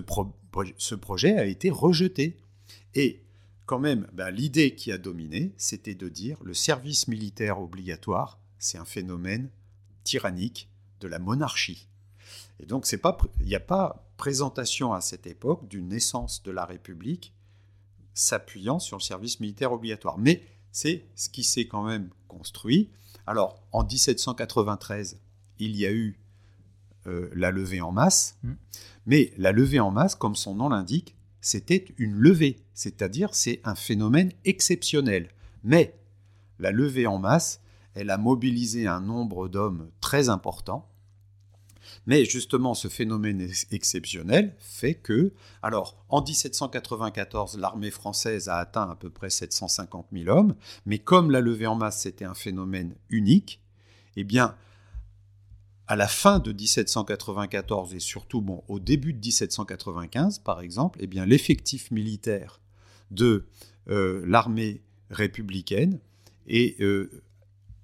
[0.95, 2.37] projet a été rejeté.
[2.95, 3.21] Et
[3.65, 8.77] quand même, ben, l'idée qui a dominé, c'était de dire le service militaire obligatoire, c'est
[8.77, 9.49] un phénomène
[10.03, 10.69] tyrannique
[11.01, 11.87] de la monarchie.
[12.59, 17.33] Et donc, il n'y a pas présentation à cette époque d'une naissance de la République
[18.13, 20.17] s'appuyant sur le service militaire obligatoire.
[20.17, 22.89] Mais c'est ce qui s'est quand même construit.
[23.27, 25.19] Alors, en 1793,
[25.59, 26.17] il y a eu
[27.07, 28.53] euh, la levée en masse, mmh.
[29.05, 33.75] mais la levée en masse, comme son nom l'indique, c'était une levée, c'est-à-dire c'est un
[33.75, 35.29] phénomène exceptionnel.
[35.63, 35.95] Mais
[36.57, 37.61] la levée en masse,
[37.93, 40.89] elle a mobilisé un nombre d'hommes très important.
[42.07, 48.95] Mais justement, ce phénomène exceptionnel fait que, alors, en 1794, l'armée française a atteint à
[48.95, 50.55] peu près 750 000 hommes,
[50.87, 53.61] mais comme la levée en masse c'était un phénomène unique,
[54.15, 54.55] eh bien,
[55.87, 61.07] à la fin de 1794 et surtout bon, au début de 1795, par exemple, eh
[61.07, 62.59] bien, l'effectif militaire
[63.11, 63.47] de
[63.89, 65.99] euh, l'armée républicaine
[66.49, 67.23] euh,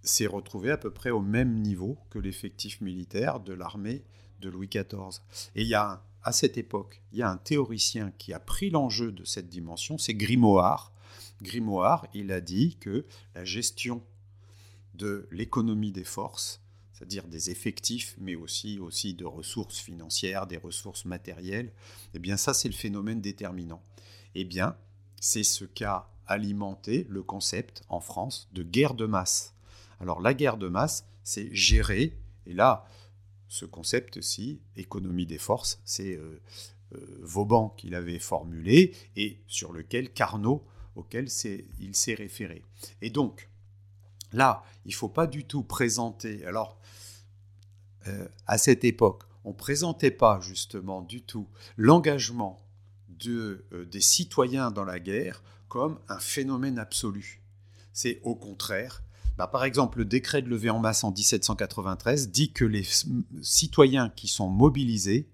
[0.01, 4.03] s'est retrouvé à peu près au même niveau que l'effectif militaire de l'armée
[4.39, 5.21] de Louis XIV.
[5.55, 8.71] Et il y a, à cette époque, il y a un théoricien qui a pris
[8.71, 10.91] l'enjeu de cette dimension, c'est Grimoire.
[11.41, 14.03] Grimoire, il a dit que la gestion
[14.95, 16.60] de l'économie des forces
[17.01, 21.73] c'est-à-dire des effectifs, mais aussi, aussi de ressources financières, des ressources matérielles,
[22.13, 23.81] eh bien ça c'est le phénomène déterminant.
[24.35, 24.77] Eh bien,
[25.19, 29.55] c'est ce qu'a alimenté le concept en France de guerre de masse.
[29.99, 32.85] Alors la guerre de masse, c'est gérer, et là,
[33.47, 36.39] ce concept-ci, économie des forces, c'est euh,
[36.93, 40.63] euh, Vauban qui l'avait formulé et sur lequel Carnot,
[40.95, 41.29] auquel
[41.79, 42.63] il s'est référé.
[43.01, 43.49] Et donc,
[44.33, 46.45] Là, il ne faut pas du tout présenter.
[46.45, 46.79] Alors,
[48.07, 52.61] euh, à cette époque, on ne présentait pas justement du tout l'engagement
[53.09, 57.41] de, euh, des citoyens dans la guerre comme un phénomène absolu.
[57.93, 59.03] C'est au contraire.
[59.37, 62.85] Bah, par exemple, le décret de levée en masse en 1793 dit que les
[63.41, 65.29] citoyens qui sont mobilisés,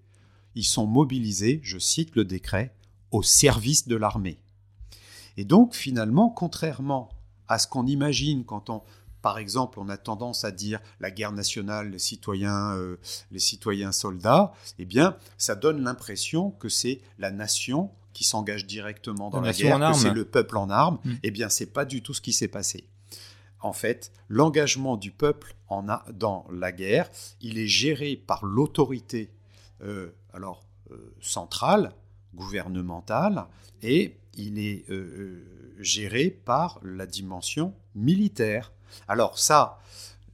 [0.54, 2.74] ils sont mobilisés, je cite le décret,
[3.10, 4.38] au service de l'armée.
[5.36, 7.10] Et donc, finalement, contrairement
[7.48, 8.82] à ce qu'on imagine quand on,
[9.22, 12.98] par exemple, on a tendance à dire la guerre nationale, les citoyens, euh,
[13.30, 19.30] les citoyens soldats, eh bien, ça donne l'impression que c'est la nation qui s'engage directement
[19.30, 20.98] dans la, guerre, que c'est le peuple en armes.
[21.04, 21.12] Mm.
[21.22, 22.88] Eh bien, c'est pas du tout ce qui s'est passé.
[23.60, 29.32] En fait, l'engagement du peuple en a, dans la guerre, il est géré par l'autorité,
[29.82, 31.92] euh, alors euh, centrale,
[32.34, 33.46] gouvernementale,
[33.82, 34.84] et il est
[35.78, 38.72] géré par la dimension militaire.
[39.06, 39.78] Alors ça,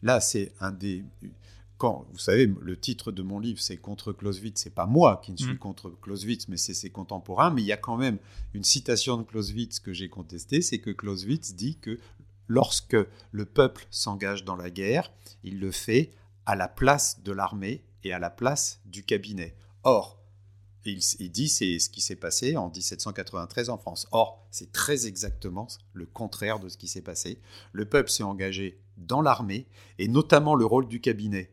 [0.02, 1.04] là, c'est un des...
[1.76, 4.60] Quand, vous savez, le titre de mon livre, c'est Contre Clausewitz.
[4.62, 5.58] C'est pas moi qui ne suis mm.
[5.58, 7.50] contre Clausewitz, mais c'est ses contemporains.
[7.50, 8.18] Mais il y a quand même
[8.54, 11.98] une citation de Clausewitz que j'ai contestée, c'est que Clausewitz dit que
[12.46, 12.96] lorsque
[13.32, 15.12] le peuple s'engage dans la guerre,
[15.42, 16.12] il le fait
[16.46, 19.56] à la place de l'armée et à la place du cabinet.
[19.82, 20.18] Or,
[20.84, 24.06] il, il, dit c'est ce qui s'est passé en 1793 en France.
[24.12, 27.40] Or, c'est très exactement le contraire de ce qui s'est passé.
[27.72, 29.66] Le peuple s'est engagé dans l'armée
[29.98, 31.50] et notamment le rôle du cabinet.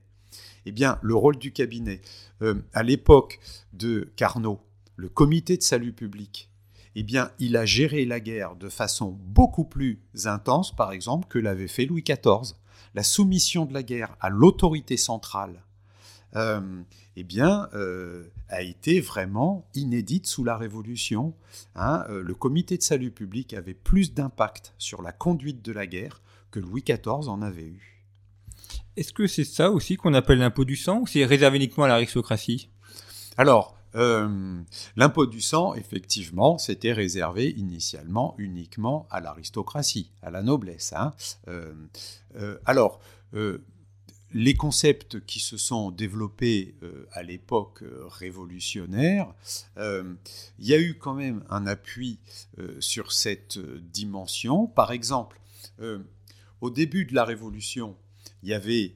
[0.65, 2.02] Eh bien, le rôle du cabinet,
[2.41, 3.39] euh, à l'époque
[3.74, 4.62] de Carnot,
[4.96, 6.52] le comité de salut public,
[6.96, 11.39] eh bien, il a géré la guerre de façon beaucoup plus intense, par exemple, que
[11.39, 12.56] l'avait fait Louis XIV.
[12.94, 15.63] La soumission de la guerre à l'autorité centrale
[16.36, 16.82] euh,
[17.15, 21.34] eh bien, euh, a été vraiment inédite sous la Révolution.
[21.76, 22.06] Hein.
[22.10, 26.22] Euh, le comité de salut public avait plus d'impact sur la conduite de la guerre
[26.52, 28.06] que Louis XIV en avait eu.
[28.98, 31.88] Est-ce que c'est ça aussi qu'on appelle l'impôt du sang ou c'est réservé uniquement à
[31.88, 32.70] l'aristocratie?
[33.38, 40.94] Alors, l'impôt du sang, effectivement, c'était réservé initialement uniquement à l'aristocratie, à la noblesse.
[40.94, 41.13] Hein.
[42.65, 43.00] alors,
[44.34, 49.34] les concepts qui se sont développés euh, à l'époque euh, révolutionnaire,
[49.78, 50.13] euh,
[50.60, 52.20] il y a eu quand même un appui
[52.80, 54.67] sur cette dimension.
[54.67, 55.39] Par exemple,
[56.62, 57.96] au début de la Révolution,
[58.44, 58.96] il y avait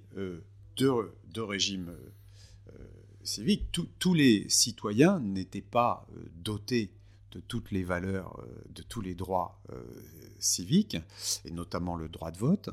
[0.77, 1.95] deux, régimes
[3.23, 3.71] civiques.
[3.71, 6.91] tous les citoyens n'étaient pas dotés
[7.31, 9.61] de toutes les valeurs, de tous les droits
[10.39, 10.97] civiques,
[11.45, 12.69] et notamment le droit de vote.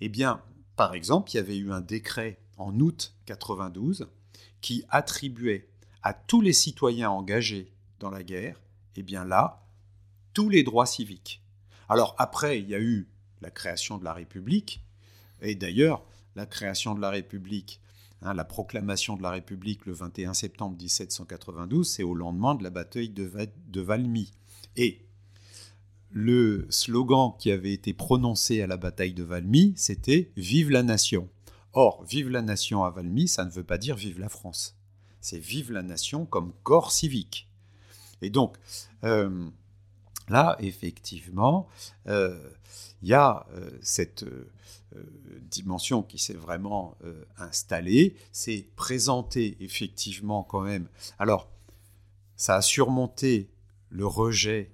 [0.00, 0.42] Eh bien,
[0.76, 4.08] par exemple, il y avait eu un décret en août 92
[4.60, 5.68] qui attribuait
[6.02, 8.60] à tous les citoyens engagés dans la guerre,
[8.96, 9.66] eh bien là,
[10.32, 11.42] tous les droits civiques.
[11.88, 13.08] Alors après, il y a eu
[13.40, 14.84] la création de la République,
[15.40, 16.04] et d'ailleurs,
[16.34, 17.80] la création de la République,
[18.22, 22.70] hein, la proclamation de la République le 21 septembre 1792, c'est au lendemain de la
[22.70, 23.30] bataille de,
[23.68, 24.32] de Valmy.
[24.76, 25.03] Et
[26.14, 31.28] le slogan qui avait été prononcé à la bataille de Valmy, c'était Vive la nation.
[31.72, 34.76] Or, Vive la nation à Valmy, ça ne veut pas dire Vive la France.
[35.20, 37.50] C'est Vive la nation comme corps civique.
[38.22, 38.56] Et donc,
[39.02, 39.50] euh,
[40.28, 41.66] là, effectivement,
[42.06, 42.48] euh,
[43.02, 44.24] il y a euh, cette
[45.50, 46.96] dimension qui s'est vraiment
[47.36, 50.86] installée, c'est présenter effectivement quand même.
[51.18, 51.50] Alors,
[52.36, 53.50] ça a surmonté
[53.90, 54.73] le rejet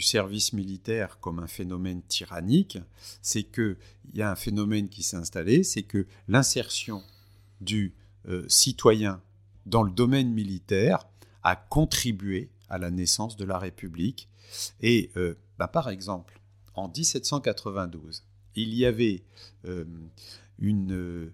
[0.00, 2.78] service militaire comme un phénomène tyrannique,
[3.22, 3.76] c'est qu'il
[4.14, 7.02] y a un phénomène qui s'est installé, c'est que l'insertion
[7.60, 7.94] du
[8.28, 9.22] euh, citoyen
[9.64, 11.06] dans le domaine militaire
[11.42, 14.28] a contribué à la naissance de la République.
[14.80, 16.40] Et euh, bah, par exemple,
[16.74, 18.24] en 1792,
[18.54, 19.22] il y avait
[19.66, 19.84] euh,
[20.58, 21.32] une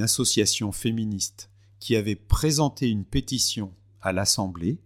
[0.00, 1.50] association féministe
[1.80, 4.78] qui avait présenté une pétition à l'Assemblée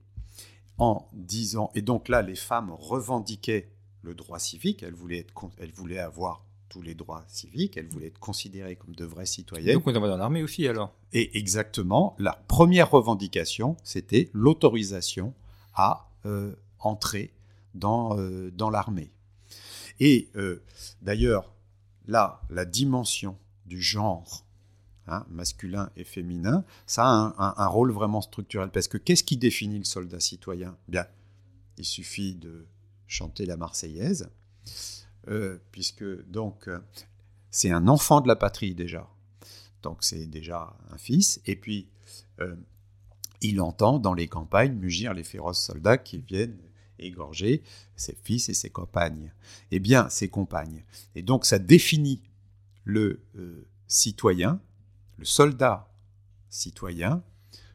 [0.79, 3.69] en disant, et donc là, les femmes revendiquaient
[4.03, 8.09] le droit civique, elles voulaient, être, elles voulaient avoir tous les droits civiques, elles voulaient
[8.09, 9.75] être considérées comme de vraies citoyennes.
[9.75, 15.35] Donc on va dans l'armée aussi alors Et exactement, la première revendication, c'était l'autorisation
[15.75, 17.33] à euh, entrer
[17.75, 19.11] dans, euh, dans l'armée.
[20.01, 20.63] Et euh,
[21.03, 21.55] d'ailleurs,
[22.07, 24.45] là, la dimension du genre
[25.11, 28.71] Hein, masculin et féminin, ça a un, rôle vraiment structurel.
[28.71, 30.77] Parce que qu'est-ce qui définit le soldat citoyen?
[30.87, 31.07] Bien,
[31.79, 32.67] il suffit de
[33.07, 34.29] chanter la Marseillaise,
[35.29, 36.69] euh, puisque donc
[37.51, 39.09] c'est un enfant de la patrie déjà.
[39.83, 41.89] Donc c'est déjà un fils, et puis
[42.41, 42.57] euh,
[43.41, 46.59] il entend dans les campagnes mugir les féroces soldats qui viennent
[46.99, 47.63] égorger
[47.97, 49.33] ses fils et ses compagnes.
[49.71, 50.85] Eh bien, ses compagnes.
[51.15, 52.23] Et donc ça définit
[52.85, 54.61] le euh, citoyen
[55.19, 55.89] le soldat
[56.49, 57.23] citoyen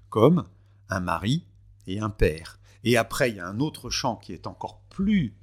[0.10, 0.48] comme
[0.90, 1.46] un mari
[1.88, 2.60] et un père.
[2.84, 5.36] Et après, il y a un autre champ qui est encore plus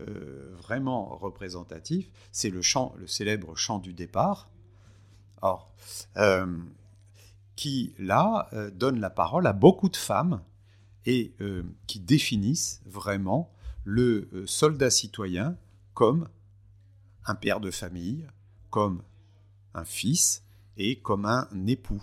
[0.00, 4.50] euh, vraiment représentatif, c'est le chant, le célèbre chant du départ.
[6.16, 6.46] Euh,
[7.54, 10.40] qui là euh, donne la parole à beaucoup de femmes
[11.04, 11.34] et
[11.86, 13.52] qui définissent vraiment
[13.84, 15.58] le soldat citoyen
[15.92, 16.30] comme
[17.26, 18.26] un père de famille,
[18.70, 19.02] comme
[19.74, 20.43] un fils,
[20.76, 22.02] et comme un époux.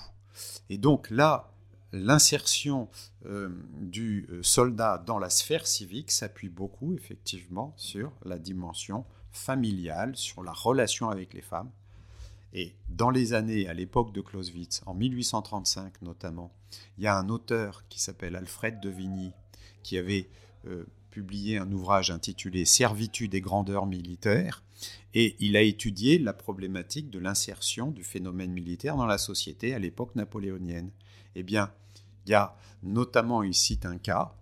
[0.70, 1.52] Et donc là,
[1.92, 2.90] l'insertion
[3.26, 3.50] euh,
[3.80, 10.44] du euh, soldat dans la sphère civique s'appuie beaucoup effectivement sur la dimension familiale, sur
[10.44, 11.70] la relation avec les femmes.
[12.54, 16.52] Et dans les années, à l'époque de Clausewitz, en 1835 notamment,
[16.98, 19.32] il y a un auteur qui s'appelle Alfred de Vigny,
[19.84, 20.30] qui avait
[20.68, 24.64] euh, publié un ouvrage intitulé Servitude et grandeur militaire,
[25.14, 29.80] et il a étudié la problématique de l'insertion du phénomène militaire dans la société à
[29.80, 30.90] l'époque napoléonienne.
[31.36, 31.72] Eh bien,
[32.26, 34.34] il y a notamment, il cite un cas,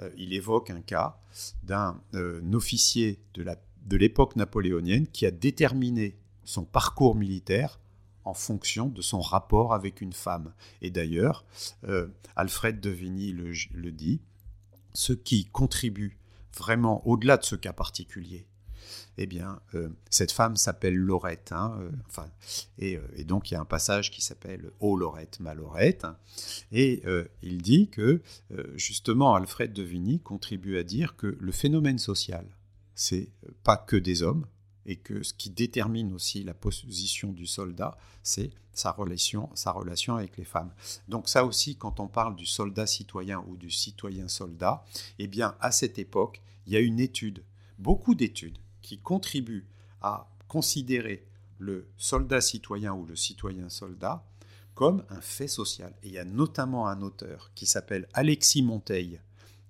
[0.00, 1.18] euh, il évoque un cas
[1.62, 7.78] d'un euh, officier de l'époque napoléonienne qui a déterminé son parcours militaire
[8.24, 10.52] en fonction de son rapport avec une femme.
[10.82, 11.44] Et d'ailleurs,
[11.84, 14.20] euh, Alfred de Vigny le dit,
[14.92, 16.18] ce qui contribue
[16.56, 18.46] vraiment au-delà de ce cas particulier,
[19.16, 21.52] eh bien, euh, cette femme s'appelle Laurette.
[21.52, 22.28] Hein, euh, enfin,
[22.82, 26.06] euh, et, donc, il y a un passage qui s'appelle Ô Laurette, ma Laurette.
[26.72, 27.02] Et
[27.42, 28.22] il dit que,
[28.76, 32.46] justement, Alfred de Vigny contribue à dire que le phénomène social,
[32.94, 33.28] c'est
[33.64, 34.46] pas que des hommes,
[34.88, 40.16] et que ce qui détermine aussi la position du soldat, c'est sa relation, sa relation
[40.16, 40.72] avec les femmes.
[41.08, 44.82] Donc ça aussi, quand on parle du soldat citoyen ou du citoyen soldat,
[45.18, 47.44] eh bien à cette époque, il y a une étude,
[47.78, 49.66] beaucoup d'études, qui contribuent
[50.00, 51.26] à considérer
[51.58, 54.24] le soldat citoyen ou le citoyen soldat
[54.74, 55.92] comme un fait social.
[56.02, 59.20] Et il y a notamment un auteur qui s'appelle Alexis Monteil,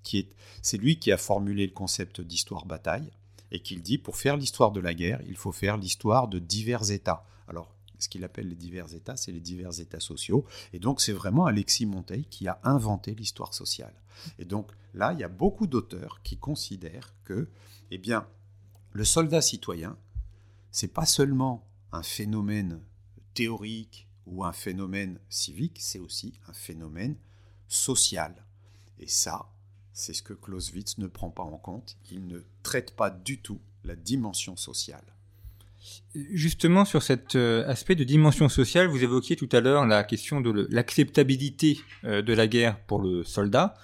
[0.04, 0.28] qui est,
[0.62, 3.10] c'est lui qui a formulé le concept d'histoire-bataille,
[3.50, 6.90] et qu'il dit pour faire l'histoire de la guerre, il faut faire l'histoire de divers
[6.90, 7.24] États.
[7.46, 10.44] Alors, ce qu'il appelle les divers États, c'est les divers États sociaux.
[10.72, 13.94] Et donc, c'est vraiment Alexis Monteil qui a inventé l'histoire sociale.
[14.38, 17.48] Et donc, là, il y a beaucoup d'auteurs qui considèrent que,
[17.90, 18.26] eh bien,
[18.92, 19.96] le soldat citoyen,
[20.70, 22.80] c'est pas seulement un phénomène
[23.34, 27.16] théorique ou un phénomène civique, c'est aussi un phénomène
[27.66, 28.44] social.
[28.98, 29.50] Et ça,
[29.98, 31.96] c'est ce que Clausewitz ne prend pas en compte.
[32.12, 35.02] Il ne traite pas du tout la dimension sociale.
[36.14, 40.40] Justement, sur cet euh, aspect de dimension sociale, vous évoquiez tout à l'heure la question
[40.40, 43.76] de l'acceptabilité euh, de la guerre pour le soldat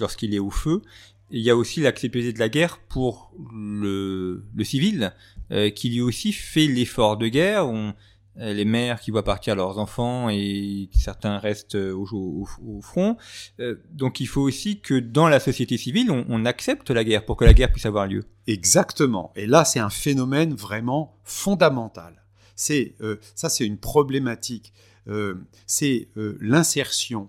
[0.00, 0.82] lorsqu'il est au feu.
[1.30, 5.12] il y a aussi l'acceptabilité de la guerre pour le, civil,
[5.52, 7.68] euh, qui lui aussi fait l'effort de guerre.
[8.36, 12.46] Les mères qui voient partir leurs enfants et certains restent au,
[12.80, 13.16] front.
[13.90, 17.44] donc il faut aussi que dans la société civile, on, accepte la guerre pour que
[17.44, 18.24] la guerre puisse avoir lieu.
[18.46, 19.32] Exactement.
[19.36, 22.24] Et là, c'est un phénomène vraiment fondamental.
[22.56, 22.94] C'est
[23.34, 24.72] ça, c'est une problématique.
[25.66, 27.28] c'est l'insertion,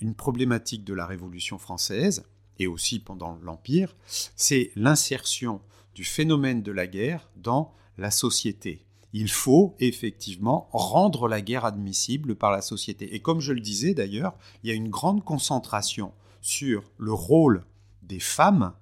[0.00, 2.24] une problématique de la Révolution française
[2.58, 3.96] et aussi pendant l'Empire.
[4.06, 5.60] C'est l'insertion
[5.94, 8.84] du phénomène de la guerre dans la société.
[9.12, 13.14] Il faut effectivement rendre la guerre admissible par la société.
[13.14, 17.64] Et comme je le disais d'ailleurs, il y a une grande concentration sur le rôle
[18.02, 18.72] des femmes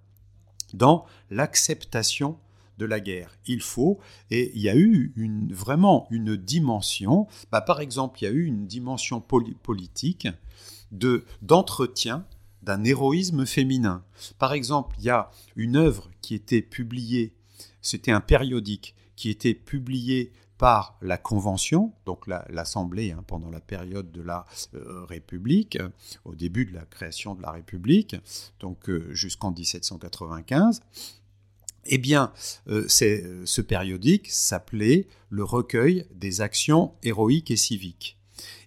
[0.74, 2.38] dans l'acceptation
[2.78, 3.38] de la guerre.
[3.46, 3.98] Il faut,
[4.30, 5.14] et il y a eu
[5.50, 10.28] vraiment une dimension, bah, par exemple, il y a eu une dimension politique
[10.92, 12.26] de, d'entretien
[12.62, 14.04] d'un héroïsme féminin.
[14.38, 17.34] Par exemple, il y a une œuvre qui était publiée,
[17.80, 24.10] c'était un périodique qui était publié par la Convention, donc l'Assemblée hein, pendant la période
[24.10, 25.78] de la euh, République,
[26.24, 28.16] au début de la création de la République,
[28.60, 30.80] donc euh, jusqu'en 1795.
[31.88, 32.32] Eh bien,
[32.68, 38.18] euh, ce périodique s'appelait Le recueil des actions héroïques et civiques.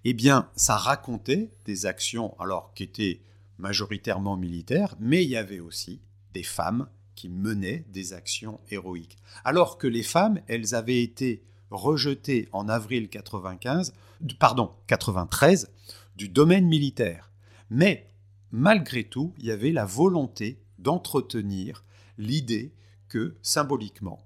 [0.06, 3.22] Eh bien, ça racontait des actions, alors qui étaient
[3.58, 6.02] majoritairement militaires, mais il y avait aussi
[6.34, 6.88] des femmes
[7.20, 9.18] qui menaient des actions héroïques.
[9.44, 13.94] Alors que les femmes, elles avaient été rejetées en avril 95,
[14.40, 15.70] pardon, 93
[16.16, 17.30] du domaine militaire.
[17.70, 18.08] Mais
[18.52, 21.84] malgré tout, il y avait la volonté d'entretenir
[22.18, 22.72] l'idée
[23.10, 24.26] que symboliquement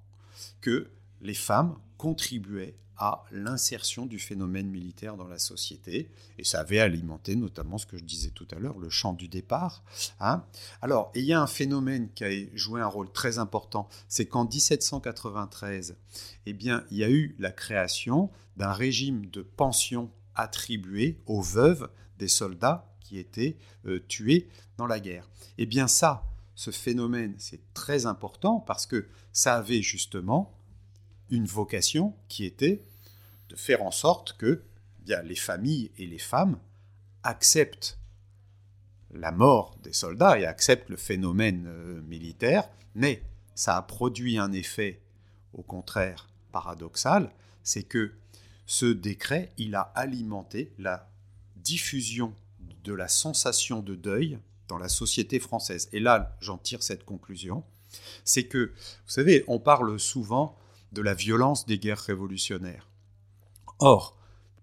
[0.61, 0.91] que
[1.21, 6.09] les femmes contribuaient à l'insertion du phénomène militaire dans la société.
[6.37, 9.27] Et ça avait alimenté notamment ce que je disais tout à l'heure, le champ du
[9.27, 9.83] départ.
[10.19, 10.43] Hein.
[10.81, 14.45] Alors, il y a un phénomène qui a joué un rôle très important, c'est qu'en
[14.45, 15.95] 1793,
[16.45, 21.89] eh bien, il y a eu la création d'un régime de pension attribué aux veuves
[22.19, 25.29] des soldats qui étaient euh, tués dans la guerre.
[25.57, 26.23] Eh bien ça,
[26.55, 30.53] ce phénomène, c'est très important parce que ça avait justement
[31.33, 32.85] une vocation qui était
[33.49, 34.63] de faire en sorte que
[35.03, 36.59] bien, les familles et les femmes
[37.23, 37.97] acceptent
[39.11, 43.23] la mort des soldats et acceptent le phénomène euh, militaire, mais
[43.55, 45.01] ça a produit un effet
[45.53, 47.31] au contraire paradoxal,
[47.63, 48.13] c'est que
[48.65, 51.09] ce décret, il a alimenté la
[51.57, 52.33] diffusion
[52.83, 55.89] de la sensation de deuil dans la société française.
[55.93, 57.63] Et là, j'en tire cette conclusion,
[58.23, 60.57] c'est que, vous savez, on parle souvent
[60.93, 62.89] de la violence des guerres révolutionnaires.
[63.79, 64.17] Or,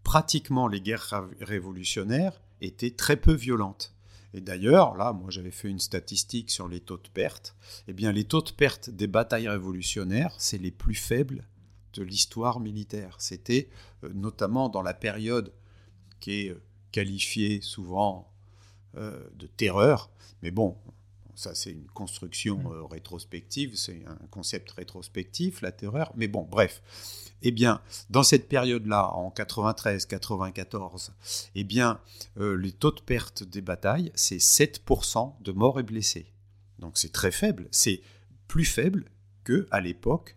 [0.04, 3.94] pratiquement les guerres révolutionnaires étaient très peu violentes.
[4.32, 7.56] Et d'ailleurs, là, moi j'avais fait une statistique sur les taux de perte.
[7.88, 11.48] Eh bien, les taux de perte des batailles révolutionnaires, c'est les plus faibles
[11.94, 13.16] de l'histoire militaire.
[13.18, 13.68] C'était
[14.04, 15.52] euh, notamment dans la période
[16.20, 16.62] qui est euh,
[16.92, 18.32] qualifiée souvent
[18.96, 20.10] euh, de terreur.
[20.42, 20.76] Mais bon,
[21.40, 22.86] ça c'est une construction mmh.
[22.90, 26.12] rétrospective, c'est un concept rétrospectif, la terreur.
[26.16, 26.82] Mais bon, bref.
[27.42, 27.80] Eh bien,
[28.10, 31.12] dans cette période-là, en 93-94,
[31.54, 31.98] eh bien,
[32.38, 36.26] euh, les taux de perte des batailles, c'est 7% de morts et blessés.
[36.78, 37.68] Donc c'est très faible.
[37.70, 38.02] C'est
[38.46, 39.06] plus faible
[39.44, 40.36] que à l'époque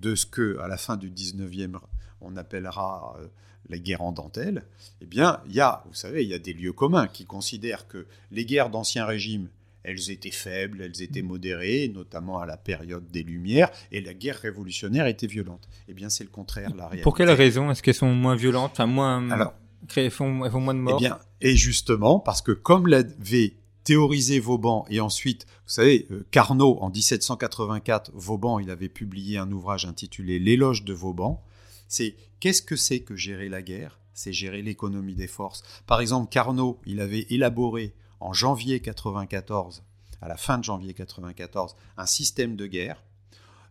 [0.00, 1.78] de ce que, à la fin du 19e,
[2.20, 3.28] on appellera euh,
[3.68, 4.66] la guerre en dentelle.
[5.00, 7.88] Eh bien, il y a, vous savez, il y a des lieux communs qui considèrent
[7.88, 9.48] que les guerres d'ancien régime
[9.86, 14.36] elles étaient faibles, elles étaient modérées, notamment à la période des Lumières, et la guerre
[14.36, 15.68] révolutionnaire était violente.
[15.86, 17.02] Eh bien, c'est le contraire, la réalité.
[17.02, 19.30] Pour quelle raison Est-ce qu'elles sont moins violentes, enfin moins...
[19.30, 19.54] Alors,
[19.94, 23.54] elles font, elles font moins de morts Eh bien, et justement, parce que comme l'avait
[23.84, 29.52] théorisé Vauban, et ensuite, vous savez, euh, Carnot, en 1784, Vauban, il avait publié un
[29.52, 31.44] ouvrage intitulé L'éloge de Vauban,
[31.86, 34.00] c'est qu'est-ce que c'est que gérer la guerre?
[34.14, 35.62] C'est gérer l'économie des forces.
[35.86, 39.82] Par exemple, Carnot, il avait élaboré en janvier 94,
[40.20, 43.02] à la fin de janvier 94, un système de guerre,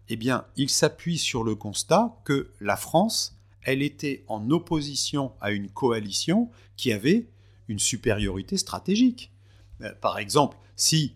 [0.10, 5.52] eh bien, il s'appuie sur le constat que la France, elle était en opposition à
[5.52, 7.28] une coalition qui avait
[7.68, 9.32] une supériorité stratégique.
[9.82, 11.16] Euh, par exemple, si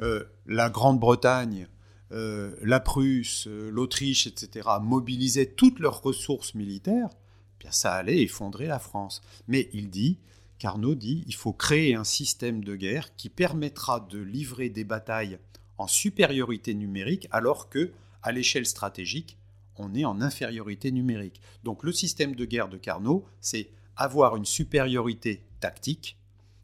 [0.00, 1.66] euh, la Grande-Bretagne,
[2.12, 8.66] euh, la Prusse, l'Autriche, etc., mobilisaient toutes leurs ressources militaires, eh bien ça allait effondrer
[8.66, 9.20] la France.
[9.48, 10.18] Mais il dit,
[10.58, 15.38] Carnot dit il faut créer un système de guerre qui permettra de livrer des batailles
[15.78, 17.92] en supériorité numérique alors que
[18.22, 19.38] à l'échelle stratégique,
[19.76, 21.40] on est en infériorité numérique.
[21.62, 26.16] Donc le système de guerre de Carnot, c'est avoir une supériorité tactique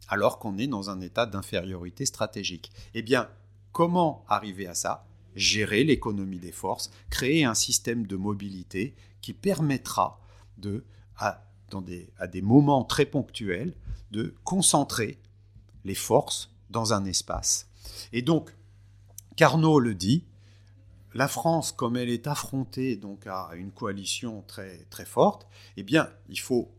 [0.07, 2.71] alors qu'on est dans un état d'infériorité stratégique.
[2.93, 3.29] Eh bien,
[3.71, 5.07] comment arriver à ça?
[5.35, 10.21] Gérer l'économie des forces, créer un système de mobilité qui permettra
[10.57, 10.85] de,
[12.17, 13.73] à des moments très ponctuels,
[14.11, 15.19] de concentrer
[15.83, 17.67] les forces dans un espace.
[18.13, 18.55] Et donc,
[19.35, 20.23] Carnot le dit,
[21.13, 25.47] la France, comme elle est affrontée donc à une coalition très, très forte,
[25.77, 26.71] eh bien, il faut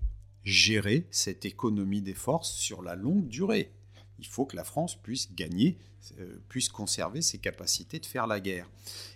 [0.44, 3.72] gérer cette économie des forces sur la longue durée.
[4.18, 5.78] Il faut que la France puisse gagner,
[6.18, 8.68] euh, puisse conserver ses capacités de faire la guerre.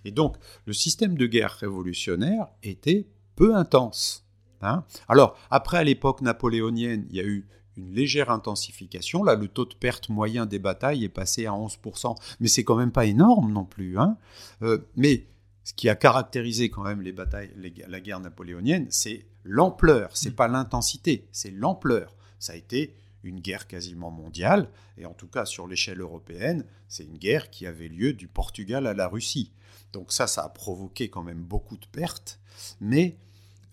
[0.05, 4.25] Et donc, le système de guerre révolutionnaire était peu intense.
[4.61, 4.85] Hein.
[5.07, 7.47] Alors, après, à l'époque napoléonienne, il y a eu
[7.77, 9.23] une légère intensification.
[9.23, 12.75] Là, le taux de perte moyen des batailles est passé à 11%, mais c'est quand
[12.75, 13.97] même pas énorme non plus.
[13.97, 14.17] Hein.
[14.61, 15.25] Euh, mais
[15.63, 17.51] ce qui a caractérisé quand même les batailles,
[17.87, 20.35] la guerre napoléonienne, c'est l'ampleur, c'est mm.
[20.35, 22.15] pas l'intensité, c'est l'ampleur.
[22.39, 27.03] Ça a été une guerre quasiment mondiale, et en tout cas sur l'échelle européenne, c'est
[27.03, 29.51] une guerre qui avait lieu du Portugal à la Russie.
[29.93, 32.39] Donc ça, ça a provoqué quand même beaucoup de pertes,
[32.79, 33.17] mais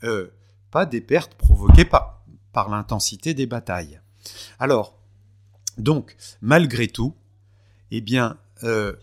[0.05, 0.29] euh,
[0.71, 4.01] pas des pertes provoquées par, par l'intensité des batailles.
[4.59, 4.99] Alors,
[5.77, 7.15] donc, malgré tout,
[7.91, 8.95] eh bien, euh,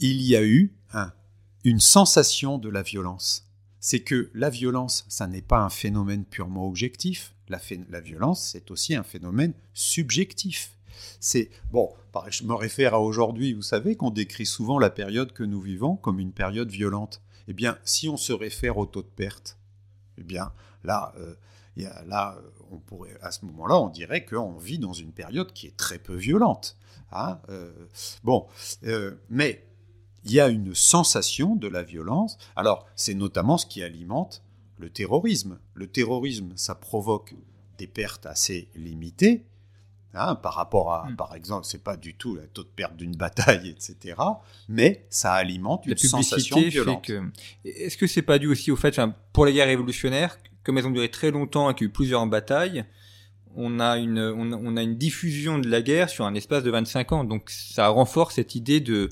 [0.00, 0.72] il y a eu
[1.64, 3.50] une sensation de la violence.
[3.80, 7.34] C'est que la violence, ça n'est pas un phénomène purement objectif.
[7.48, 7.58] La,
[7.90, 10.76] la violence, c'est aussi un phénomène subjectif.
[11.20, 11.92] C'est bon,
[12.28, 13.52] je me réfère à aujourd'hui.
[13.52, 17.22] Vous savez qu'on décrit souvent la période que nous vivons comme une période violente.
[17.48, 19.58] Eh bien, si on se réfère au taux de perte,
[20.18, 20.52] eh bien,
[20.84, 21.34] là, euh,
[22.06, 22.36] là,
[22.70, 25.98] on pourrait, à ce moment-là, on dirait qu'on vit dans une période qui est très
[25.98, 26.76] peu violente.
[27.12, 27.72] Hein euh,
[28.22, 28.46] bon,
[28.84, 29.66] euh, mais
[30.24, 32.38] il y a une sensation de la violence.
[32.56, 34.42] Alors, c'est notamment ce qui alimente
[34.78, 35.58] le terrorisme.
[35.74, 37.34] Le terrorisme, ça provoque
[37.78, 39.46] des pertes assez limitées.
[40.16, 41.16] Hein, par rapport à, hmm.
[41.16, 44.14] par exemple, c'est pas du tout le taux de perte d'une bataille, etc.
[44.68, 47.10] Mais ça alimente une sensation violente.
[47.64, 49.00] Est-ce que c'est pas dû aussi au fait,
[49.32, 51.92] pour les guerres révolutionnaires, comme elles ont duré très longtemps et qu'il y a eu
[51.92, 52.84] plusieurs batailles,
[53.56, 57.12] on a une, on a une diffusion de la guerre sur un espace de 25
[57.12, 57.24] ans.
[57.24, 59.10] Donc ça renforce cette idée de,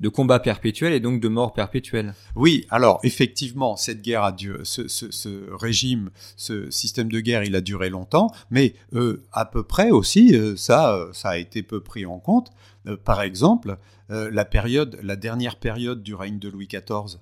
[0.00, 2.14] de combat perpétuel et donc de mort perpétuelle.
[2.34, 7.60] Oui, alors effectivement, cette guerre a duré, ce, régime, ce système de guerre, il a
[7.60, 11.80] duré longtemps, mais euh, à peu près aussi, euh, ça, euh, ça a été peu
[11.80, 12.50] pris en compte.
[13.04, 13.78] par exemple,
[14.10, 17.18] la période, la dernière période du règne de Louis XIV,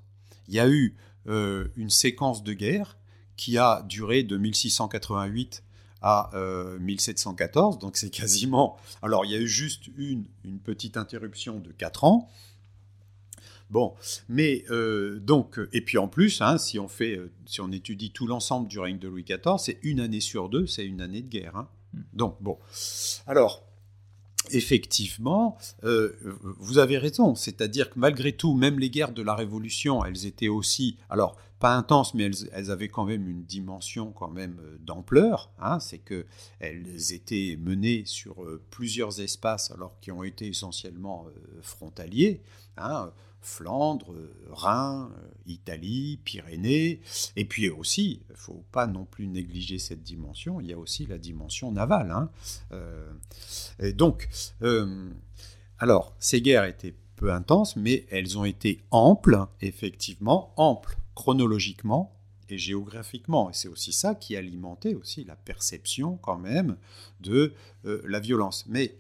[0.48, 2.96] il y a eu une séquence de guerre
[3.36, 5.62] qui a duré de 1688
[6.04, 6.30] à
[6.80, 8.76] 1714, donc c'est quasiment...
[9.02, 12.28] Alors il y a eu juste une, une petite interruption de 4 ans,
[13.72, 13.94] Bon,
[14.28, 18.10] mais euh, donc, et puis en plus, hein, si on fait, euh, si on étudie
[18.10, 21.22] tout l'ensemble du règne de Louis XIV, c'est une année sur deux, c'est une année
[21.22, 21.56] de guerre.
[21.56, 21.68] Hein.
[21.94, 22.02] Hmm.
[22.12, 22.58] Donc bon,
[23.26, 23.64] alors
[24.50, 26.16] effectivement, euh,
[26.58, 30.48] vous avez raison, c'est-à-dire que malgré tout, même les guerres de la Révolution, elles étaient
[30.48, 35.52] aussi, alors pas intenses, mais elles, avaient quand même une dimension quand même d'ampleur.
[35.60, 36.26] Hein, c'est que
[36.58, 41.26] elles étaient menées sur plusieurs espaces, alors qui ont été essentiellement
[41.60, 42.42] frontaliers.
[42.76, 43.12] Hein,
[43.42, 44.14] Flandre,
[44.50, 45.10] Rhin,
[45.46, 47.00] Italie, Pyrénées,
[47.36, 50.78] et puis aussi, il ne faut pas non plus négliger cette dimension, il y a
[50.78, 52.10] aussi la dimension navale.
[52.10, 52.30] Hein.
[52.72, 53.12] Euh,
[53.78, 54.28] et donc,
[54.62, 55.10] euh,
[55.78, 62.12] alors, ces guerres étaient peu intenses, mais elles ont été amples, effectivement, amples chronologiquement
[62.48, 63.50] et géographiquement.
[63.50, 66.76] Et c'est aussi ça qui alimentait aussi la perception quand même
[67.20, 68.64] de euh, la violence.
[68.68, 68.96] Mais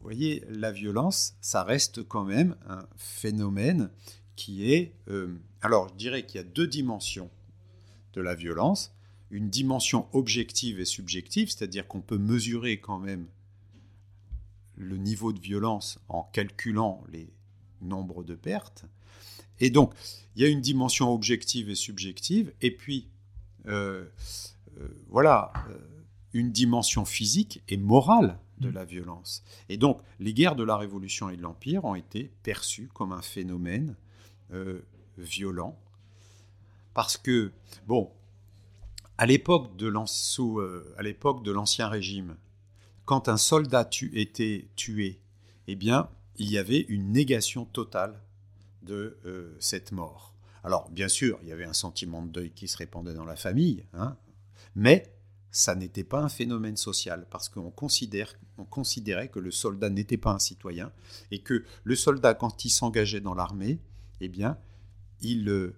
[0.00, 3.90] vous voyez, la violence, ça reste quand même un phénomène
[4.34, 4.94] qui est...
[5.08, 7.30] Euh, alors, je dirais qu'il y a deux dimensions
[8.14, 8.94] de la violence.
[9.30, 13.26] Une dimension objective et subjective, c'est-à-dire qu'on peut mesurer quand même
[14.74, 17.28] le niveau de violence en calculant les
[17.82, 18.86] nombres de pertes.
[19.58, 19.92] Et donc,
[20.34, 23.10] il y a une dimension objective et subjective, et puis,
[23.66, 24.06] euh,
[24.78, 25.52] euh, voilà,
[26.32, 28.74] une dimension physique et morale de mm.
[28.74, 29.42] la violence.
[29.68, 33.22] Et donc, les guerres de la Révolution et de l'Empire ont été perçues comme un
[33.22, 33.96] phénomène
[34.52, 34.80] euh,
[35.18, 35.78] violent,
[36.94, 37.52] parce que,
[37.86, 38.10] bon,
[39.18, 42.36] à l'époque de euh, l'Ancien Régime,
[43.04, 45.20] quand un soldat tu, était tué,
[45.66, 48.20] eh bien, il y avait une négation totale
[48.82, 50.34] de euh, cette mort.
[50.64, 53.36] Alors, bien sûr, il y avait un sentiment de deuil qui se répandait dans la
[53.36, 54.16] famille, hein,
[54.74, 55.12] mais
[55.50, 60.16] ça n'était pas un phénomène social, parce qu'on considère, on considérait que le soldat n'était
[60.16, 60.92] pas un citoyen,
[61.30, 63.80] et que le soldat, quand il s'engageait dans l'armée,
[64.20, 64.58] eh bien,
[65.20, 65.74] il euh,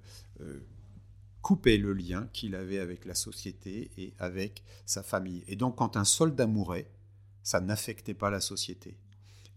[1.40, 5.44] coupait le lien qu'il avait avec la société et avec sa famille.
[5.48, 6.90] Et donc, quand un soldat mourait,
[7.42, 8.96] ça n'affectait pas la société.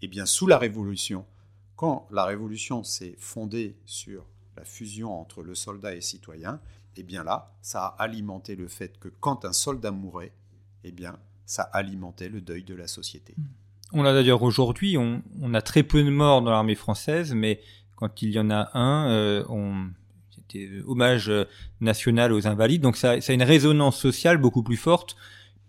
[0.01, 1.25] Eh bien, sous la Révolution,
[1.75, 6.61] quand la Révolution s'est fondée sur la fusion entre le soldat et le citoyen,
[6.97, 10.33] eh bien là, ça a alimenté le fait que quand un soldat mourait,
[10.83, 13.35] eh bien, ça alimentait le deuil de la société.
[13.93, 15.21] On a d'ailleurs aujourd'hui, on,
[15.53, 17.61] a très peu de morts dans l'armée française, mais
[17.95, 19.89] quand il y en a un, euh, on
[20.31, 21.31] c'était hommage
[21.81, 25.15] national aux invalides, donc ça, ça a une résonance sociale beaucoup plus forte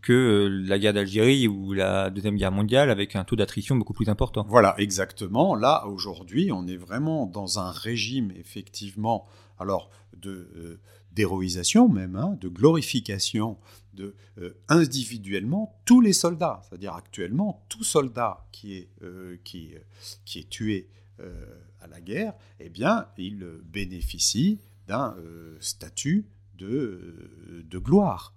[0.06, 3.92] que euh, la guerre d'Algérie ou la Deuxième Guerre mondiale avec un taux d'attrition beaucoup
[3.92, 4.46] plus important.
[4.48, 5.56] Voilà, exactement.
[5.56, 9.26] Là, aujourd'hui, on est vraiment dans un régime, effectivement,
[9.58, 10.80] alors de euh,
[11.16, 13.58] d'héroïsation même, hein, de glorification
[13.94, 16.62] de euh, individuellement tous les soldats.
[16.62, 18.88] C'est-à-dire actuellement, tout soldat qui est,
[19.44, 19.72] qui
[20.38, 20.88] est tué
[21.80, 25.16] à la guerre, eh bien, il bénéficie d'un
[25.60, 26.26] statut
[26.58, 28.34] de, gloire.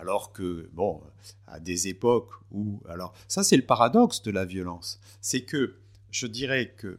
[0.00, 1.02] Alors que, bon,
[1.46, 2.80] à des époques où...
[2.88, 4.98] Alors, ça c'est le paradoxe de la violence.
[5.20, 5.76] C'est que,
[6.10, 6.98] je dirais que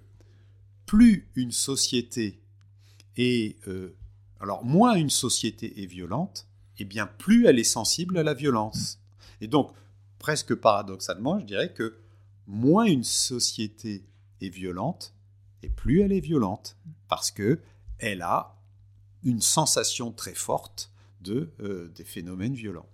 [0.85, 2.39] plus une société
[3.17, 3.57] est...
[3.67, 3.95] Euh,
[4.41, 8.33] alors, moins une société est violente, et eh bien plus elle est sensible à la
[8.33, 8.99] violence.
[9.39, 9.71] Et donc,
[10.17, 11.97] presque paradoxalement, je dirais que
[12.47, 14.03] moins une société
[14.41, 15.13] est violente,
[15.61, 16.75] et plus elle est violente,
[17.07, 17.59] parce que
[17.99, 18.55] elle a
[19.23, 22.89] une sensation très forte de, euh, des phénomènes violents.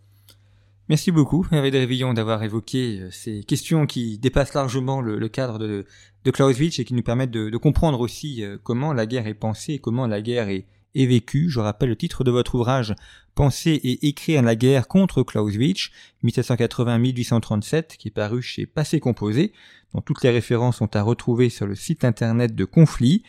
[0.89, 5.59] Merci beaucoup, Hervé de Révillon, d'avoir évoqué euh, ces questions qui dépassent largement le, cadre
[5.59, 5.85] de,
[6.25, 9.79] de, Clausewitz et qui nous permettent de, comprendre aussi euh, comment la guerre est pensée
[9.79, 10.65] comment la guerre est,
[10.95, 11.49] est vécue.
[11.49, 12.95] Je rappelle le titre de votre ouvrage
[13.35, 15.89] Penser et écrire la guerre contre Clausewitz,
[16.23, 19.53] 1780-1837, qui est paru chez Passé Composé,
[19.93, 23.23] dont toutes les références sont à retrouver sur le site internet de Conflit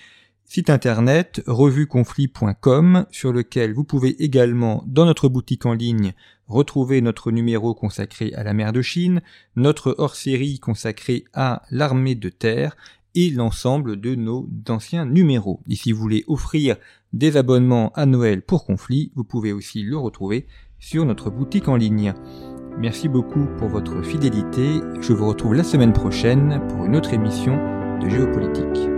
[0.50, 6.14] site internet revueconflit.com sur lequel vous pouvez également dans notre boutique en ligne
[6.46, 9.20] retrouver notre numéro consacré à la mer de Chine,
[9.56, 12.78] notre hors-série consacré à l'armée de terre
[13.18, 15.60] et l'ensemble de nos anciens numéros.
[15.68, 16.76] Et si vous voulez offrir
[17.12, 20.46] des abonnements à Noël pour conflit, vous pouvez aussi le retrouver
[20.78, 22.14] sur notre boutique en ligne.
[22.78, 24.80] Merci beaucoup pour votre fidélité.
[25.00, 27.56] Je vous retrouve la semaine prochaine pour une autre émission
[28.00, 28.97] de géopolitique.